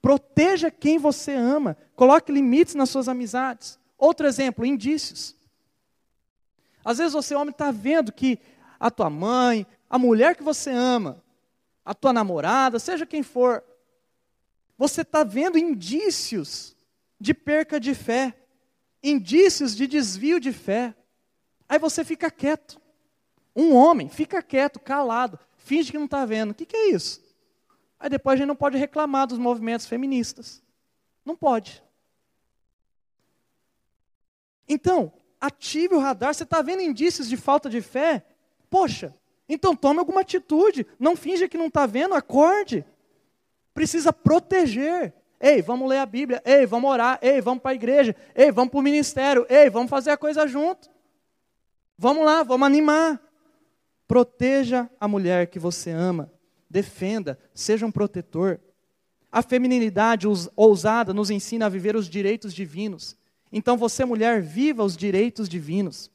Proteja 0.00 0.70
quem 0.70 0.98
você 0.98 1.32
ama. 1.32 1.76
Coloque 1.96 2.32
limites 2.32 2.74
nas 2.74 2.90
suas 2.90 3.08
amizades. 3.08 3.78
Outro 3.96 4.26
exemplo, 4.26 4.64
indícios. 4.64 5.34
Às 6.84 6.98
vezes 6.98 7.12
você, 7.12 7.34
homem, 7.34 7.50
está 7.50 7.70
vendo 7.70 8.12
que 8.12 8.38
a 8.78 8.90
tua 8.90 9.10
mãe, 9.10 9.66
a 9.90 9.98
mulher 9.98 10.36
que 10.36 10.42
você 10.42 10.70
ama, 10.70 11.22
a 11.84 11.92
tua 11.94 12.12
namorada, 12.12 12.78
seja 12.78 13.04
quem 13.04 13.22
for, 13.22 13.62
você 14.76 15.02
está 15.02 15.24
vendo 15.24 15.58
indícios 15.58 16.76
de 17.20 17.34
perca 17.34 17.80
de 17.80 17.94
fé, 17.94 18.34
indícios 19.02 19.74
de 19.74 19.86
desvio 19.86 20.38
de 20.38 20.52
fé. 20.52 20.94
Aí 21.68 21.78
você 21.78 22.04
fica 22.04 22.30
quieto. 22.30 22.80
Um 23.54 23.74
homem 23.74 24.08
fica 24.08 24.40
quieto, 24.40 24.78
calado, 24.78 25.38
finge 25.56 25.90
que 25.90 25.98
não 25.98 26.04
está 26.04 26.24
vendo. 26.24 26.52
O 26.52 26.54
que, 26.54 26.64
que 26.64 26.76
é 26.76 26.90
isso? 26.90 27.20
Aí 28.00 28.08
depois 28.08 28.34
a 28.34 28.36
gente 28.38 28.48
não 28.48 28.56
pode 28.56 28.78
reclamar 28.78 29.26
dos 29.26 29.38
movimentos 29.38 29.86
feministas. 29.86 30.62
Não 31.24 31.34
pode. 31.36 31.82
Então, 34.68 35.12
ative 35.40 35.94
o 35.94 35.98
radar. 35.98 36.34
Você 36.34 36.44
está 36.44 36.62
vendo 36.62 36.82
indícios 36.82 37.28
de 37.28 37.36
falta 37.36 37.68
de 37.68 37.80
fé? 37.80 38.24
Poxa, 38.70 39.14
então 39.48 39.74
tome 39.74 39.98
alguma 39.98 40.20
atitude. 40.20 40.86
Não 40.98 41.16
finja 41.16 41.48
que 41.48 41.58
não 41.58 41.66
está 41.66 41.86
vendo, 41.86 42.14
acorde. 42.14 42.84
Precisa 43.74 44.12
proteger. 44.12 45.14
Ei, 45.40 45.62
vamos 45.62 45.88
ler 45.88 45.98
a 45.98 46.06
Bíblia. 46.06 46.42
Ei, 46.44 46.66
vamos 46.66 46.90
orar. 46.90 47.18
Ei, 47.22 47.40
vamos 47.40 47.62
para 47.62 47.72
a 47.72 47.74
igreja. 47.74 48.14
Ei, 48.34 48.50
vamos 48.50 48.70
para 48.70 48.80
o 48.80 48.82
ministério. 48.82 49.46
Ei, 49.48 49.70
vamos 49.70 49.88
fazer 49.88 50.10
a 50.10 50.16
coisa 50.16 50.46
junto. 50.46 50.90
Vamos 51.96 52.24
lá, 52.24 52.42
vamos 52.42 52.66
animar. 52.66 53.20
Proteja 54.06 54.88
a 55.00 55.08
mulher 55.08 55.48
que 55.48 55.58
você 55.58 55.90
ama. 55.90 56.30
Defenda, 56.68 57.38
seja 57.54 57.86
um 57.86 57.90
protetor. 57.90 58.60
A 59.30 59.42
feminilidade 59.42 60.26
ousada 60.56 61.12
nos 61.14 61.30
ensina 61.30 61.66
a 61.66 61.68
viver 61.68 61.96
os 61.96 62.08
direitos 62.08 62.52
divinos. 62.52 63.16
Então 63.52 63.76
você, 63.76 64.04
mulher, 64.04 64.42
viva 64.42 64.84
os 64.84 64.96
direitos 64.96 65.48
divinos. 65.48 66.10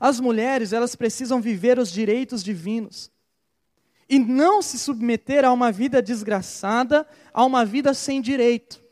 As 0.00 0.18
mulheres, 0.18 0.72
elas 0.72 0.96
precisam 0.96 1.40
viver 1.40 1.78
os 1.78 1.90
direitos 1.90 2.42
divinos. 2.42 3.10
E 4.08 4.18
não 4.18 4.60
se 4.60 4.78
submeter 4.78 5.44
a 5.44 5.52
uma 5.52 5.70
vida 5.70 6.02
desgraçada, 6.02 7.06
a 7.32 7.44
uma 7.44 7.64
vida 7.64 7.94
sem 7.94 8.20
direito, 8.20 8.82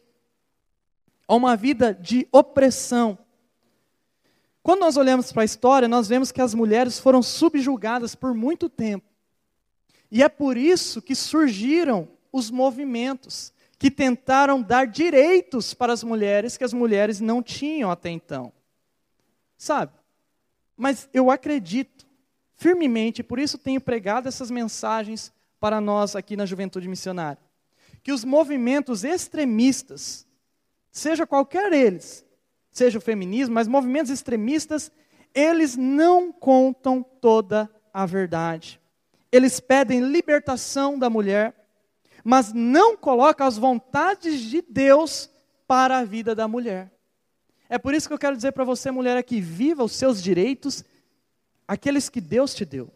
a 1.27 1.35
uma 1.35 1.57
vida 1.57 1.93
de 1.93 2.29
opressão. 2.31 3.19
Quando 4.63 4.81
nós 4.81 4.97
olhamos 4.97 5.33
para 5.33 5.43
a 5.43 5.45
história, 5.45 5.89
nós 5.89 6.09
vemos 6.09 6.31
que 6.31 6.41
as 6.41 6.55
mulheres 6.55 6.99
foram 6.99 7.23
subjugadas 7.23 8.15
por 8.15 8.33
muito 8.33 8.69
tempo. 8.69 9.10
E 10.11 10.23
é 10.23 10.29
por 10.29 10.57
isso 10.57 11.01
que 11.01 11.15
surgiram 11.15 12.09
os 12.33 12.51
movimentos 12.51 13.53
que 13.79 13.91
tentaram 13.91 14.61
dar 14.61 14.87
direitos 14.87 15.73
para 15.73 15.93
as 15.93 16.05
mulheres 16.05 16.57
que 16.57 16.65
as 16.65 16.73
mulheres 16.73 17.21
não 17.21 17.43
tinham 17.43 17.91
até 17.91 18.11
então. 18.11 18.53
Sabe? 19.57 19.93
Mas 20.77 21.09
eu 21.15 21.31
acredito 21.31 22.07
firmemente, 22.57 23.23
por 23.23 23.39
isso 23.39 23.57
tenho 23.57 23.81
pregado 23.81 24.29
essas 24.29 24.51
mensagens 24.51 25.33
para 25.59 25.81
nós 25.81 26.15
aqui 26.15 26.37
na 26.37 26.45
Juventude 26.45 26.89
Missionária, 26.89 27.43
que 28.03 28.13
os 28.13 28.23
movimentos 28.23 29.03
extremistas, 29.03 30.27
seja 30.93 31.27
qualquer 31.27 31.73
eles, 31.73 32.25
seja 32.71 32.99
o 32.99 33.01
feminismo, 33.01 33.55
mas 33.55 33.67
movimentos 33.67 34.11
extremistas, 34.11 34.93
eles 35.35 35.75
não 35.75 36.31
contam 36.31 37.03
toda 37.03 37.71
a 37.95 38.05
verdade. 38.05 38.79
Eles 39.33 39.61
pedem 39.61 40.01
libertação 40.01 40.99
da 40.99 41.09
mulher, 41.09 41.55
mas 42.25 42.53
não 42.53 42.97
coloca 42.97 43.45
as 43.45 43.57
vontades 43.57 44.41
de 44.41 44.63
Deus 44.63 45.31
para 45.67 45.99
a 45.99 46.05
vida 46.05 46.35
da 46.35 46.49
mulher. 46.49 46.93
É 47.69 47.79
por 47.79 47.95
isso 47.95 48.09
que 48.09 48.15
eu 48.15 48.19
quero 48.19 48.37
dizer 48.37 48.53
para 48.53 48.65
você, 48.65 48.91
mulher, 48.91 49.17
aqui, 49.17 49.41
viva 49.41 49.85
os 49.85 49.93
seus 49.93 50.21
direitos, 50.21 50.85
aqueles 51.67 52.09
que 52.09 52.21
Deus 52.21 52.53
te 52.53 52.65
deu. 52.65 52.93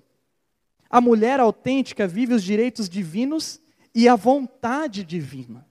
A 0.91 1.01
mulher 1.01 1.39
autêntica 1.39 2.07
vive 2.07 2.35
os 2.35 2.43
direitos 2.43 2.89
divinos 2.89 3.61
e 3.95 4.09
a 4.09 4.17
vontade 4.17 5.05
divina. 5.05 5.67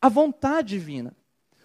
A 0.00 0.10
vontade 0.10 0.68
divina. 0.68 1.16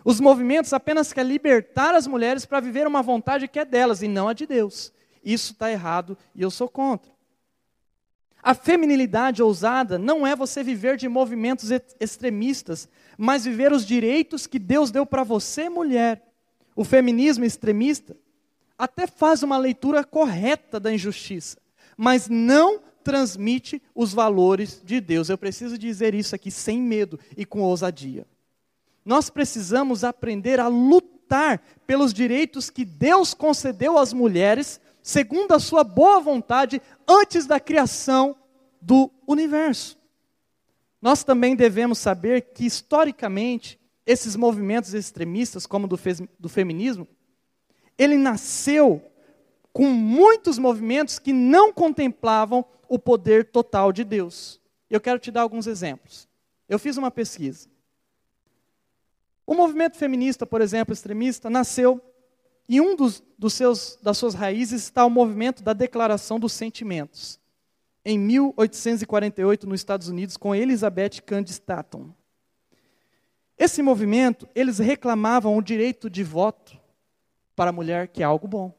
Os 0.06 0.22
movimentos 0.22 0.72
apenas 0.72 1.12
querem 1.12 1.30
libertar 1.30 1.94
as 1.94 2.08
mulheres 2.08 2.46
para 2.46 2.62
viver 2.62 2.88
uma 2.88 3.02
vontade 3.02 3.48
que 3.48 3.60
é 3.60 3.66
delas 3.66 4.02
e 4.02 4.08
não 4.08 4.30
a 4.30 4.34
de 4.34 4.46
Deus. 4.46 4.94
Isso 5.24 5.52
está 5.52 5.70
errado 5.70 6.18
e 6.34 6.42
eu 6.42 6.50
sou 6.50 6.70
contra. 6.70 7.12
A 8.42 8.54
feminilidade 8.54 9.44
ousada 9.44 9.98
não 9.98 10.26
é 10.26 10.36
você 10.36 10.64
viver 10.64 10.98
de 10.98 11.10
movimentos 11.10 11.70
extremistas, 12.00 12.88
mas 13.18 13.44
viver 13.44 13.72
os 13.74 13.86
direitos 13.86 14.48
que 14.48 14.58
Deus 14.58 14.92
deu 14.92 15.06
para 15.06 15.24
você, 15.24 15.68
mulher. 15.70 16.24
O 16.76 16.86
feminismo 16.86 17.44
extremista 17.44 18.16
até 18.78 19.06
faz 19.06 19.44
uma 19.44 19.58
leitura 19.58 20.06
correta 20.06 20.80
da 20.80 20.94
injustiça, 20.94 21.58
mas 21.98 22.30
não 22.30 22.80
transmite 23.04 23.82
os 23.94 24.14
valores 24.14 24.82
de 24.86 25.02
Deus. 25.02 25.30
Eu 25.30 25.38
preciso 25.38 25.78
dizer 25.78 26.14
isso 26.14 26.34
aqui 26.34 26.50
sem 26.50 26.82
medo 26.82 27.20
e 27.36 27.46
com 27.46 27.60
ousadia. 27.60 28.26
Nós 29.04 29.30
precisamos 29.30 30.04
aprender 30.04 30.60
a 30.60 30.68
lutar 30.68 31.62
pelos 31.86 32.14
direitos 32.14 32.70
que 32.70 32.86
Deus 32.86 33.34
concedeu 33.34 33.98
às 33.98 34.14
mulheres 34.14 34.80
segundo 35.02 35.54
a 35.54 35.60
sua 35.60 35.84
boa 35.84 36.20
vontade, 36.20 36.82
antes 37.08 37.46
da 37.46 37.60
criação 37.60 38.36
do 38.82 39.12
universo. 39.28 39.98
Nós 41.02 41.24
também 41.24 41.56
devemos 41.56 41.98
saber 41.98 42.42
que, 42.54 42.66
historicamente, 42.66 43.80
esses 44.06 44.36
movimentos 44.36 44.94
extremistas, 44.94 45.66
como 45.66 45.88
do, 45.88 45.98
do 46.40 46.50
feminismo, 46.50 47.08
ele 47.98 48.18
nasceu 48.18 49.02
com 49.72 49.86
muitos 49.86 50.58
movimentos 50.58 51.20
que 51.20 51.32
não 51.32 51.72
contemplavam 51.72 52.66
o 52.88 52.98
poder 52.98 53.46
total 53.46 53.92
de 53.92 54.04
Deus. 54.04 54.60
Eu 54.90 55.00
quero 55.00 55.20
te 55.20 55.32
dar 55.32 55.42
alguns 55.42 55.68
exemplos. 55.68 56.28
Eu 56.68 56.80
fiz 56.80 56.98
uma 56.98 57.12
pesquisa. 57.12 57.70
O 59.46 59.54
movimento 59.54 59.98
feminista, 59.98 60.46
por 60.46 60.62
exemplo, 60.62 60.94
extremista, 60.94 61.50
nasceu 61.50 62.02
e 62.70 62.80
um 62.80 62.96
dos, 62.96 63.24
dos 63.36 63.56
seus, 63.56 63.98
das 64.00 64.16
suas 64.16 64.36
raízes 64.36 64.84
está 64.84 65.04
o 65.04 65.10
movimento 65.10 65.64
da 65.64 65.74
Declaração 65.74 66.40
dos 66.40 66.54
Sentimentos, 66.54 67.40
em 68.06 68.18
1848, 68.20 69.68
nos 69.68 69.80
Estados 69.80 70.08
Unidos, 70.08 70.38
com 70.38 70.54
Elizabeth 70.54 71.22
Cady 71.26 71.50
Stanton. 71.50 72.12
Esse 73.58 73.82
movimento, 73.82 74.48
eles 74.54 74.78
reclamavam 74.78 75.58
o 75.58 75.64
direito 75.64 76.12
de 76.12 76.24
voto 76.24 76.78
para 77.56 77.72
a 77.72 77.74
mulher, 77.74 78.08
que 78.08 78.22
é 78.22 78.26
algo 78.26 78.48
bom. 78.48 78.72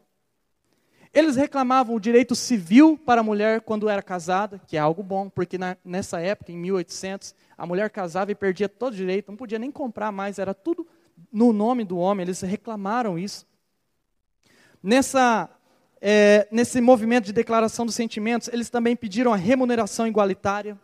Eles 1.12 1.34
reclamavam 1.34 1.96
o 1.96 2.00
direito 2.00 2.36
civil 2.36 2.96
para 2.96 3.22
a 3.22 3.24
mulher 3.24 3.60
quando 3.60 3.88
era 3.88 4.00
casada, 4.00 4.60
que 4.68 4.76
é 4.76 4.80
algo 4.80 5.02
bom, 5.02 5.28
porque 5.28 5.58
na, 5.58 5.76
nessa 5.84 6.20
época, 6.20 6.52
em 6.52 6.56
1800, 6.56 7.34
a 7.58 7.66
mulher 7.66 7.90
casava 7.90 8.30
e 8.30 8.36
perdia 8.36 8.68
todo 8.68 8.92
o 8.92 8.96
direito, 8.96 9.32
não 9.32 9.36
podia 9.36 9.58
nem 9.58 9.72
comprar 9.72 10.12
mais, 10.12 10.38
era 10.38 10.54
tudo 10.54 10.86
no 11.32 11.52
nome 11.52 11.84
do 11.84 11.98
homem, 11.98 12.22
eles 12.22 12.40
reclamaram 12.40 13.18
isso. 13.18 13.49
Nessa, 14.82 15.50
é, 16.00 16.48
nesse 16.50 16.80
movimento 16.80 17.26
de 17.26 17.32
declaração 17.32 17.84
dos 17.84 17.94
sentimentos, 17.94 18.48
eles 18.48 18.70
também 18.70 18.96
pediram 18.96 19.32
a 19.32 19.36
remuneração 19.36 20.06
igualitária, 20.06 20.78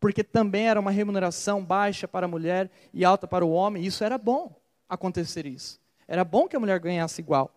porque 0.00 0.24
também 0.24 0.68
era 0.68 0.80
uma 0.80 0.90
remuneração 0.90 1.64
baixa 1.64 2.08
para 2.08 2.26
a 2.26 2.28
mulher 2.28 2.70
e 2.92 3.04
alta 3.04 3.26
para 3.26 3.44
o 3.44 3.50
homem, 3.50 3.84
isso 3.84 4.02
era 4.02 4.18
bom 4.18 4.54
acontecer 4.88 5.46
isso. 5.46 5.80
Era 6.08 6.24
bom 6.24 6.48
que 6.48 6.56
a 6.56 6.60
mulher 6.60 6.78
ganhasse 6.78 7.20
igual. 7.20 7.52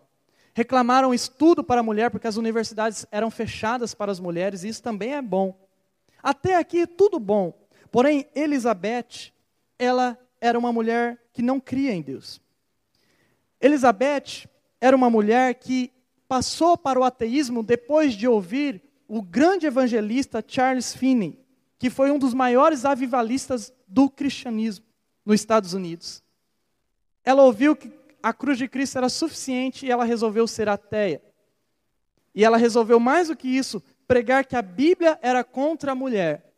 Reclamaram 0.53 1.13
estudo 1.13 1.63
para 1.63 1.81
a 1.81 1.83
mulher, 1.83 2.09
porque 2.09 2.27
as 2.27 2.37
universidades 2.37 3.05
eram 3.11 3.31
fechadas 3.31 3.93
para 3.93 4.11
as 4.11 4.19
mulheres, 4.19 4.63
e 4.63 4.69
isso 4.69 4.81
também 4.81 5.13
é 5.13 5.21
bom. 5.21 5.55
Até 6.21 6.55
aqui 6.55 6.85
tudo 6.85 7.19
bom. 7.19 7.53
Porém, 7.91 8.27
Elizabeth, 8.35 9.31
ela 9.77 10.17
era 10.41 10.57
uma 10.57 10.71
mulher 10.71 11.17
que 11.33 11.41
não 11.41 11.59
cria 11.59 11.93
em 11.93 12.01
Deus. 12.01 12.41
Elizabeth, 13.61 14.47
era 14.81 14.95
uma 14.95 15.09
mulher 15.09 15.55
que 15.55 15.91
passou 16.27 16.77
para 16.77 16.99
o 16.99 17.03
ateísmo 17.03 17.63
depois 17.63 18.13
de 18.13 18.27
ouvir 18.27 18.81
o 19.07 19.21
grande 19.21 19.65
evangelista 19.65 20.43
Charles 20.45 20.95
Finney, 20.95 21.39
que 21.77 21.89
foi 21.89 22.11
um 22.11 22.19
dos 22.19 22.33
maiores 22.33 22.85
avivalistas 22.85 23.73
do 23.87 24.09
cristianismo 24.09 24.85
nos 25.25 25.41
Estados 25.41 25.73
Unidos. 25.73 26.23
Ela 27.23 27.43
ouviu 27.43 27.75
que 27.75 27.91
a 28.21 28.33
cruz 28.33 28.57
de 28.57 28.67
Cristo 28.67 28.97
era 28.97 29.09
suficiente 29.09 29.85
e 29.85 29.91
ela 29.91 30.03
resolveu 30.03 30.47
ser 30.47 30.69
ateia. 30.69 31.21
E 32.35 32.43
ela 32.43 32.57
resolveu 32.57 32.99
mais 32.99 33.29
do 33.29 33.35
que 33.35 33.47
isso, 33.47 33.81
pregar 34.07 34.45
que 34.45 34.55
a 34.55 34.61
Bíblia 34.61 35.17
era 35.21 35.43
contra 35.43 35.93
a 35.93 35.95
mulher. 35.95 36.53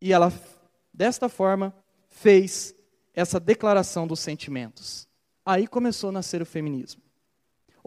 E 0.00 0.12
ela, 0.12 0.32
desta 0.92 1.28
forma, 1.28 1.74
fez 2.08 2.74
essa 3.14 3.40
declaração 3.40 4.06
dos 4.06 4.20
sentimentos. 4.20 5.08
Aí 5.44 5.66
começou 5.66 6.10
a 6.10 6.12
nascer 6.12 6.42
o 6.42 6.46
feminismo. 6.46 7.07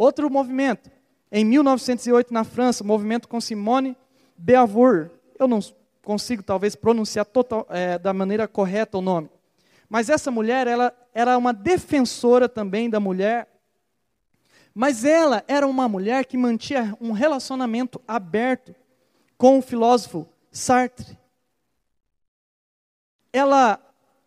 Outro 0.01 0.31
movimento, 0.31 0.89
em 1.31 1.45
1908 1.45 2.33
na 2.33 2.43
França, 2.43 2.83
o 2.83 2.87
movimento 2.87 3.27
com 3.27 3.39
Simone 3.39 3.95
Beauvoir. 4.35 5.11
Eu 5.37 5.47
não 5.47 5.59
consigo 6.03 6.41
talvez 6.41 6.75
pronunciar 6.75 7.23
total, 7.23 7.67
é, 7.69 7.99
da 7.99 8.11
maneira 8.11 8.47
correta 8.47 8.97
o 8.97 9.01
nome. 9.01 9.29
Mas 9.87 10.09
essa 10.09 10.31
mulher, 10.31 10.65
ela 10.65 10.91
era 11.13 11.37
uma 11.37 11.53
defensora 11.53 12.49
também 12.49 12.89
da 12.89 12.99
mulher. 12.99 13.47
Mas 14.73 15.05
ela 15.05 15.43
era 15.47 15.67
uma 15.67 15.87
mulher 15.87 16.25
que 16.25 16.35
mantinha 16.35 16.97
um 16.99 17.11
relacionamento 17.11 18.01
aberto 18.07 18.73
com 19.37 19.59
o 19.59 19.61
filósofo 19.61 20.27
Sartre. 20.51 21.15
Ela 23.31 23.79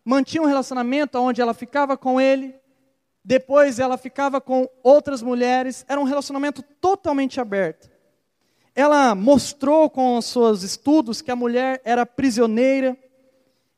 mantinha 0.05 0.41
um 0.41 0.47
relacionamento 0.47 1.19
onde 1.19 1.41
ela 1.41 1.53
ficava 1.53 1.97
com 1.97 2.21
ele, 2.21 2.55
depois 3.27 3.79
ela 3.79 3.97
ficava 3.97 4.39
com 4.39 4.69
outras 4.83 5.23
mulheres, 5.23 5.83
era 5.87 5.99
um 5.99 6.03
relacionamento 6.03 6.61
totalmente 6.61 7.41
aberto. 7.41 7.89
Ela 8.75 9.15
mostrou 9.15 9.89
com 9.89 10.15
os 10.19 10.25
seus 10.25 10.61
estudos 10.61 11.23
que 11.23 11.31
a 11.31 11.35
mulher 11.35 11.81
era 11.83 12.05
prisioneira, 12.05 12.95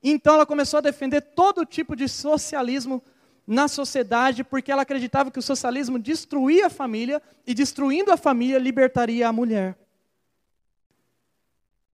então 0.03 0.35
ela 0.35 0.45
começou 0.45 0.79
a 0.79 0.81
defender 0.81 1.21
todo 1.21 1.65
tipo 1.65 1.95
de 1.95 2.09
socialismo 2.09 3.01
na 3.47 3.69
sociedade, 3.69 4.43
porque 4.43 4.69
ela 4.69 4.81
acreditava 4.81 5.31
que 5.31 5.39
o 5.39 5.41
socialismo 5.41 5.97
destruía 5.97 6.67
a 6.67 6.69
família 6.69 7.21
e 7.45 7.53
destruindo 7.53 8.11
a 8.11 8.17
família 8.17 8.59
libertaria 8.59 9.29
a 9.29 9.31
mulher. 9.31 9.77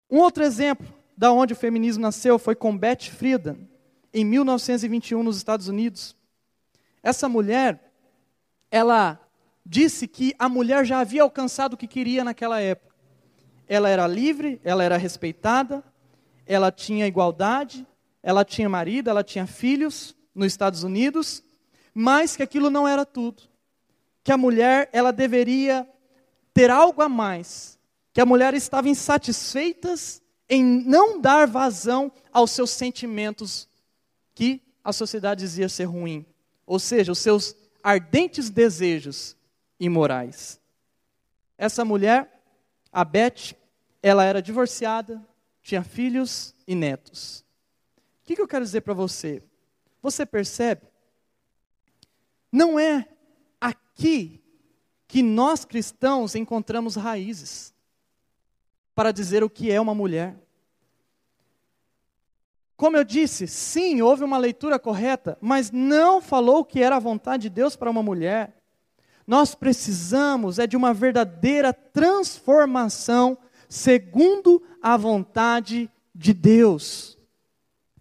Um 0.10 0.18
outro 0.18 0.44
exemplo 0.44 0.92
da 1.16 1.32
onde 1.32 1.54
o 1.54 1.56
feminismo 1.56 2.02
nasceu 2.02 2.40
foi 2.40 2.56
com 2.56 2.76
Beth 2.76 3.12
Friedan, 3.16 3.58
em 4.12 4.26
1921 4.26 5.22
nos 5.22 5.38
Estados 5.38 5.68
Unidos. 5.68 6.16
Essa 7.04 7.28
mulher, 7.28 7.92
ela 8.72 9.20
disse 9.66 10.08
que 10.08 10.34
a 10.40 10.48
mulher 10.48 10.86
já 10.86 11.00
havia 11.00 11.22
alcançado 11.22 11.74
o 11.74 11.78
que 11.78 11.86
queria 11.86 12.24
naquela 12.24 12.62
época. 12.62 12.96
Ela 13.68 13.90
era 13.90 14.08
livre, 14.08 14.62
ela 14.64 14.84
era 14.84 14.96
respeitada, 14.96 15.84
ela 16.46 16.72
tinha 16.72 17.06
igualdade, 17.06 17.86
ela 18.22 18.46
tinha 18.46 18.70
marido, 18.70 19.10
ela 19.10 19.24
tinha 19.24 19.46
filhos 19.46 20.16
nos 20.34 20.48
Estados 20.48 20.84
Unidos, 20.84 21.44
mas 21.94 22.38
que 22.38 22.44
aquilo 22.44 22.70
não 22.70 22.88
era 22.88 23.06
tudo. 23.06 23.44
Que 24.24 24.32
a 24.32 24.38
mulher, 24.38 24.90
ela 24.94 25.12
deveria 25.12 25.88
ter 26.54 26.72
algo 26.72 27.02
a 27.02 27.10
mais. 27.10 27.78
Que 28.14 28.22
a 28.22 28.26
mulher 28.26 28.54
estava 28.54 28.88
insatisfeita 28.88 29.94
em 30.50 30.64
não 30.64 31.20
dar 31.20 31.48
vazão 31.48 32.12
aos 32.32 32.52
seus 32.52 32.70
sentimentos 32.70 33.68
que 34.34 34.62
a 34.84 34.94
sociedade 34.94 35.42
dizia 35.42 35.68
ser 35.68 35.86
ruim. 35.86 36.26
Ou 36.66 36.80
seja, 36.80 37.12
os 37.12 37.20
seus 37.20 37.56
ardentes 37.84 38.50
desejos 38.50 39.36
imorais. 39.80 40.60
Essa 41.58 41.84
mulher, 41.84 42.42
a 42.92 43.04
Beth, 43.04 43.56
ela 44.02 44.24
era 44.24 44.42
divorciada, 44.42 45.26
tinha 45.62 45.84
filhos 45.84 46.54
e 46.68 46.76
netos. 46.76 47.44
O 48.22 48.26
que, 48.26 48.42
eu 48.42 48.48
quero 48.48 48.64
dizer 48.64 48.82
para 48.82 48.94
você? 48.94 49.44
Você 50.02 50.26
percebe? 50.26 50.82
Não 52.52 52.80
é 52.80 53.08
aqui 53.60 54.42
que 55.08 55.22
nós 55.22 55.66
cristãos 55.66 56.36
encontramos 56.36 56.96
raízes 56.96 57.74
para 58.96 59.12
dizer 59.12 59.44
o 59.44 59.50
que 59.50 59.72
é 59.72 59.80
uma 59.80 59.96
mulher. 59.96 60.36
Como 62.84 62.98
eu 62.98 63.06
disse, 63.06 63.48
sim, 63.48 64.02
houve 64.02 64.26
uma 64.26 64.38
leitura 64.38 64.78
correta, 64.78 65.38
mas 65.40 65.72
não 65.72 66.22
falou 66.22 66.66
que 66.66 66.82
era 66.82 66.98
a 66.98 67.00
vontade 67.00 67.44
de 67.44 67.50
Deus 67.50 67.78
para 67.78 67.90
uma 67.90 68.04
mulher. 68.04 68.62
Nós 69.26 69.56
precisamos 69.56 70.60
é 70.60 70.68
de 70.68 70.76
uma 70.76 70.94
verdadeira 70.94 71.72
transformação 71.72 73.38
segundo 73.70 74.62
a 74.82 74.98
vontade 74.98 75.90
de 76.14 76.34
Deus. 76.34 77.18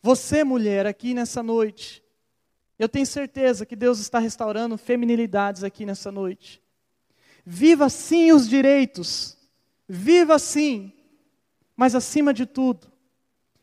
Você, 0.02 0.42
mulher, 0.42 0.84
aqui 0.84 1.14
nessa 1.14 1.44
noite, 1.44 2.02
eu 2.76 2.88
tenho 2.88 3.06
certeza 3.06 3.64
que 3.64 3.76
Deus 3.76 4.00
está 4.00 4.18
restaurando 4.18 4.76
feminilidades 4.76 5.62
aqui 5.62 5.86
nessa 5.86 6.10
noite. 6.10 6.60
Viva 7.46 7.88
sim 7.88 8.32
os 8.32 8.48
direitos, 8.48 9.38
viva 9.88 10.40
sim, 10.40 10.92
mas 11.76 11.94
acima 11.94 12.34
de 12.34 12.46
tudo, 12.46 12.90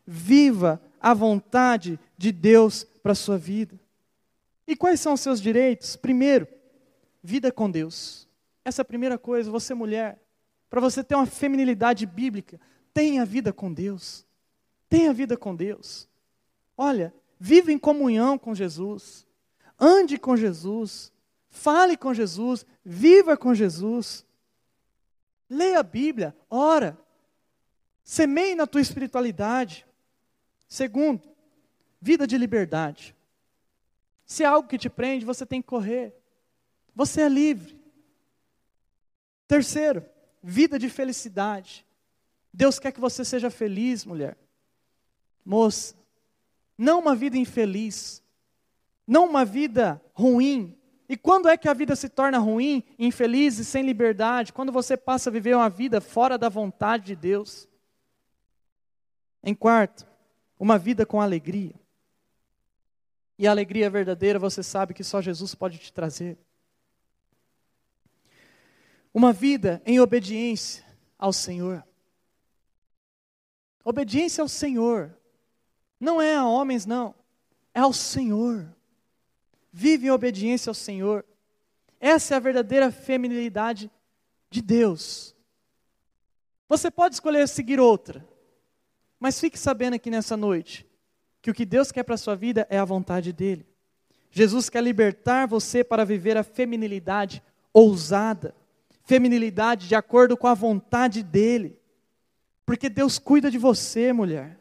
viva 0.07 0.81
a 0.99 1.13
vontade 1.13 1.99
de 2.17 2.31
Deus 2.31 2.83
para 2.83 3.13
a 3.13 3.15
sua 3.15 3.37
vida. 3.37 3.79
E 4.67 4.75
quais 4.75 4.99
são 4.99 5.13
os 5.13 5.21
seus 5.21 5.41
direitos? 5.41 5.95
Primeiro, 5.95 6.47
vida 7.23 7.51
com 7.51 7.69
Deus. 7.69 8.27
Essa 8.63 8.81
é 8.81 8.83
a 8.83 8.85
primeira 8.85 9.17
coisa, 9.17 9.49
você 9.49 9.73
mulher, 9.73 10.21
para 10.69 10.79
você 10.79 11.03
ter 11.03 11.15
uma 11.15 11.25
feminilidade 11.25 12.05
bíblica, 12.05 12.59
tenha 12.93 13.25
vida 13.25 13.51
com 13.51 13.73
Deus. 13.73 14.25
Tenha 14.87 15.13
vida 15.13 15.35
com 15.35 15.55
Deus. 15.55 16.07
Olha, 16.77 17.13
viva 17.39 17.71
em 17.71 17.77
comunhão 17.77 18.37
com 18.37 18.53
Jesus. 18.53 19.25
Ande 19.79 20.17
com 20.17 20.35
Jesus. 20.35 21.11
Fale 21.49 21.97
com 21.97 22.13
Jesus. 22.13 22.65
Viva 22.83 23.35
com 23.35 23.53
Jesus. 23.53 24.25
Leia 25.49 25.79
a 25.79 25.83
Bíblia. 25.83 26.35
Ora. 26.49 26.97
Semeie 28.03 28.55
na 28.55 28.67
tua 28.67 28.81
espiritualidade. 28.81 29.85
Segundo, 30.69 31.23
vida 31.99 32.27
de 32.27 32.37
liberdade. 32.37 33.15
Se 34.23 34.43
é 34.43 34.45
algo 34.45 34.69
que 34.69 34.77
te 34.77 34.87
prende, 34.87 35.25
você 35.25 35.43
tem 35.43 35.59
que 35.59 35.67
correr. 35.67 36.15
Você 36.95 37.21
é 37.23 37.27
livre. 37.27 37.77
Terceiro, 39.47 40.05
vida 40.43 40.77
de 40.77 40.87
felicidade. 40.87 41.83
Deus 42.53 42.77
quer 42.77 42.91
que 42.91 42.99
você 42.99 43.25
seja 43.25 43.49
feliz, 43.49 44.05
mulher. 44.05 44.37
Moça, 45.43 45.95
não 46.77 46.99
uma 46.99 47.15
vida 47.15 47.35
infeliz, 47.35 48.21
não 49.07 49.25
uma 49.25 49.43
vida 49.43 49.99
ruim. 50.13 50.77
E 51.07 51.17
quando 51.17 51.49
é 51.49 51.57
que 51.57 51.67
a 51.67 51.73
vida 51.73 51.95
se 51.95 52.07
torna 52.07 52.37
ruim, 52.37 52.83
infeliz 52.99 53.57
e 53.57 53.65
sem 53.65 53.81
liberdade? 53.81 54.53
Quando 54.53 54.71
você 54.71 54.95
passa 54.95 55.31
a 55.31 55.33
viver 55.33 55.55
uma 55.55 55.69
vida 55.69 55.99
fora 55.99 56.37
da 56.37 56.49
vontade 56.49 57.07
de 57.07 57.15
Deus. 57.15 57.67
Em 59.41 59.55
quarto, 59.55 60.05
uma 60.59 60.77
vida 60.77 61.05
com 61.05 61.21
alegria. 61.21 61.73
E 63.37 63.47
a 63.47 63.51
alegria 63.51 63.89
verdadeira 63.89 64.37
você 64.37 64.61
sabe 64.61 64.93
que 64.93 65.03
só 65.03 65.21
Jesus 65.21 65.55
pode 65.55 65.77
te 65.77 65.93
trazer. 65.93 66.37
Uma 69.13 69.31
vida 69.31 69.81
em 69.85 69.99
obediência 70.01 70.85
ao 71.17 71.31
Senhor. 71.31 71.83
Obediência 73.83 74.41
ao 74.41 74.49
Senhor 74.49 75.17
não 75.99 76.21
é 76.21 76.35
a 76.35 76.45
homens, 76.45 76.85
não. 76.85 77.15
É 77.73 77.79
ao 77.79 77.93
Senhor. 77.93 78.75
Vive 79.71 80.07
em 80.07 80.11
obediência 80.11 80.69
ao 80.69 80.75
Senhor. 80.75 81.25
Essa 81.99 82.33
é 82.33 82.37
a 82.37 82.41
verdadeira 82.41 82.91
feminilidade 82.91 83.89
de 84.49 84.61
Deus. 84.61 85.35
Você 86.67 86.91
pode 86.91 87.15
escolher 87.15 87.47
seguir 87.47 87.79
outra, 87.79 88.27
mas 89.19 89.39
fique 89.39 89.59
sabendo 89.59 89.95
aqui 89.95 90.09
nessa 90.09 90.37
noite 90.37 90.87
que 91.41 91.51
o 91.51 91.53
que 91.53 91.65
Deus 91.65 91.91
quer 91.91 92.03
para 92.03 92.15
a 92.15 92.17
sua 92.17 92.35
vida 92.35 92.65
é 92.69 92.77
a 92.77 92.85
vontade 92.85 93.33
dEle. 93.33 93.65
Jesus 94.31 94.69
quer 94.69 94.83
libertar 94.83 95.47
você 95.47 95.83
para 95.83 96.05
viver 96.05 96.37
a 96.37 96.43
feminilidade 96.43 97.41
ousada, 97.73 98.55
feminilidade 99.03 99.87
de 99.87 99.95
acordo 99.95 100.37
com 100.37 100.47
a 100.47 100.53
vontade 100.53 101.23
dEle. 101.23 101.77
Porque 102.65 102.89
Deus 102.89 103.17
cuida 103.17 103.49
de 103.49 103.57
você, 103.57 104.13
mulher. 104.13 104.59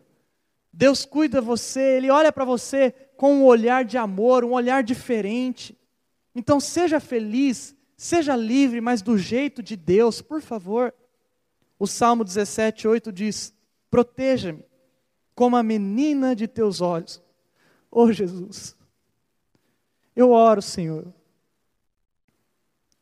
Deus 0.73 1.05
cuida 1.05 1.41
de 1.41 1.47
você, 1.47 1.97
Ele 1.97 2.11
olha 2.11 2.33
para 2.33 2.45
você 2.45 2.95
com 3.17 3.35
um 3.35 3.45
olhar 3.45 3.85
de 3.85 3.99
amor, 3.99 4.45
um 4.45 4.53
olhar 4.53 4.83
diferente. 4.83 5.77
Então 6.35 6.61
seja 6.61 7.01
feliz, 7.01 7.77
seja 7.97 8.35
livre, 8.37 8.81
mas 8.81 9.03
do 9.03 9.19
jeito 9.19 9.63
de 9.63 9.77
Deus, 9.77 10.23
por 10.23 10.41
favor. 10.41 10.95
O 11.79 11.87
Salmo 11.87 12.25
17, 12.25 12.89
8 12.89 13.13
diz: 13.13 13.53
Proteja-me 13.91 14.65
como 15.35 15.57
a 15.57 15.63
menina 15.63 16.35
de 16.35 16.47
teus 16.47 16.81
olhos. 16.81 17.23
Oh 17.91 18.13
Jesus, 18.13 18.77
eu 20.15 20.31
oro, 20.31 20.61
Senhor. 20.61 21.13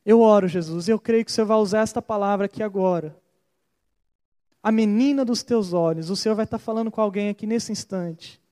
Eu 0.05 0.21
oro, 0.21 0.47
Jesus, 0.47 0.89
eu 0.89 1.01
creio 1.01 1.25
que 1.25 1.31
o 1.31 1.35
Senhor 1.35 1.47
vai 1.47 1.57
usar 1.57 1.81
esta 1.81 2.01
palavra 2.01 2.47
aqui 2.47 2.63
agora 2.63 3.17
a 4.67 4.73
menina 4.73 5.25
dos 5.25 5.45
teus 5.45 5.73
olhos. 5.73 6.11
O 6.11 6.17
Senhor 6.17 6.35
vai 6.35 6.45
estar 6.45 6.59
falando 6.59 6.91
com 6.91 7.01
alguém 7.01 7.29
aqui 7.29 7.47
nesse 7.47 7.71
instante. 7.71 8.43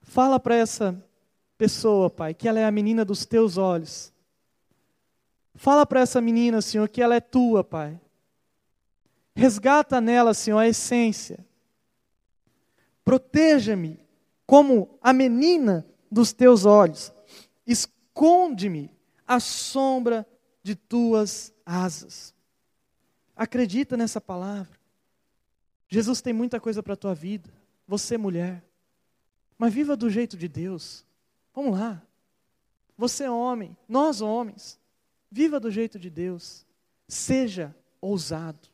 Fala 0.00 0.40
para 0.40 0.54
essa 0.54 0.98
pessoa, 1.58 2.08
Pai, 2.08 2.32
que 2.32 2.48
ela 2.48 2.58
é 2.58 2.64
a 2.64 2.70
menina 2.70 3.04
dos 3.04 3.26
teus 3.26 3.58
olhos. 3.58 4.10
Fala 5.54 5.84
para 5.84 6.00
essa 6.00 6.18
menina, 6.18 6.62
Senhor, 6.62 6.88
que 6.88 7.02
ela 7.02 7.14
é 7.14 7.20
tua, 7.20 7.62
Pai. 7.62 8.00
Resgata 9.34 10.00
nela, 10.00 10.34
Senhor, 10.34 10.58
a 10.58 10.68
essência. 10.68 11.44
Proteja-me 13.04 14.00
como 14.46 14.98
a 15.00 15.12
menina 15.12 15.86
dos 16.10 16.32
teus 16.32 16.64
olhos. 16.64 17.12
Esconde-me 17.66 18.90
à 19.26 19.38
sombra 19.38 20.26
de 20.62 20.74
tuas 20.74 21.52
asas. 21.64 22.34
Acredita 23.34 23.96
nessa 23.96 24.20
palavra. 24.20 24.78
Jesus 25.88 26.20
tem 26.20 26.32
muita 26.32 26.60
coisa 26.60 26.82
para 26.82 26.94
a 26.94 26.96
tua 26.96 27.14
vida. 27.14 27.50
Você, 27.86 28.16
mulher. 28.16 28.64
Mas 29.58 29.74
viva 29.74 29.96
do 29.96 30.08
jeito 30.08 30.36
de 30.36 30.48
Deus. 30.48 31.04
Vamos 31.52 31.78
lá. 31.78 32.02
Você, 32.96 33.28
homem. 33.28 33.76
Nós, 33.88 34.20
homens. 34.20 34.78
Viva 35.30 35.58
do 35.58 35.70
jeito 35.70 35.98
de 35.98 36.08
Deus. 36.08 36.64
Seja 37.08 37.74
ousado. 38.00 38.69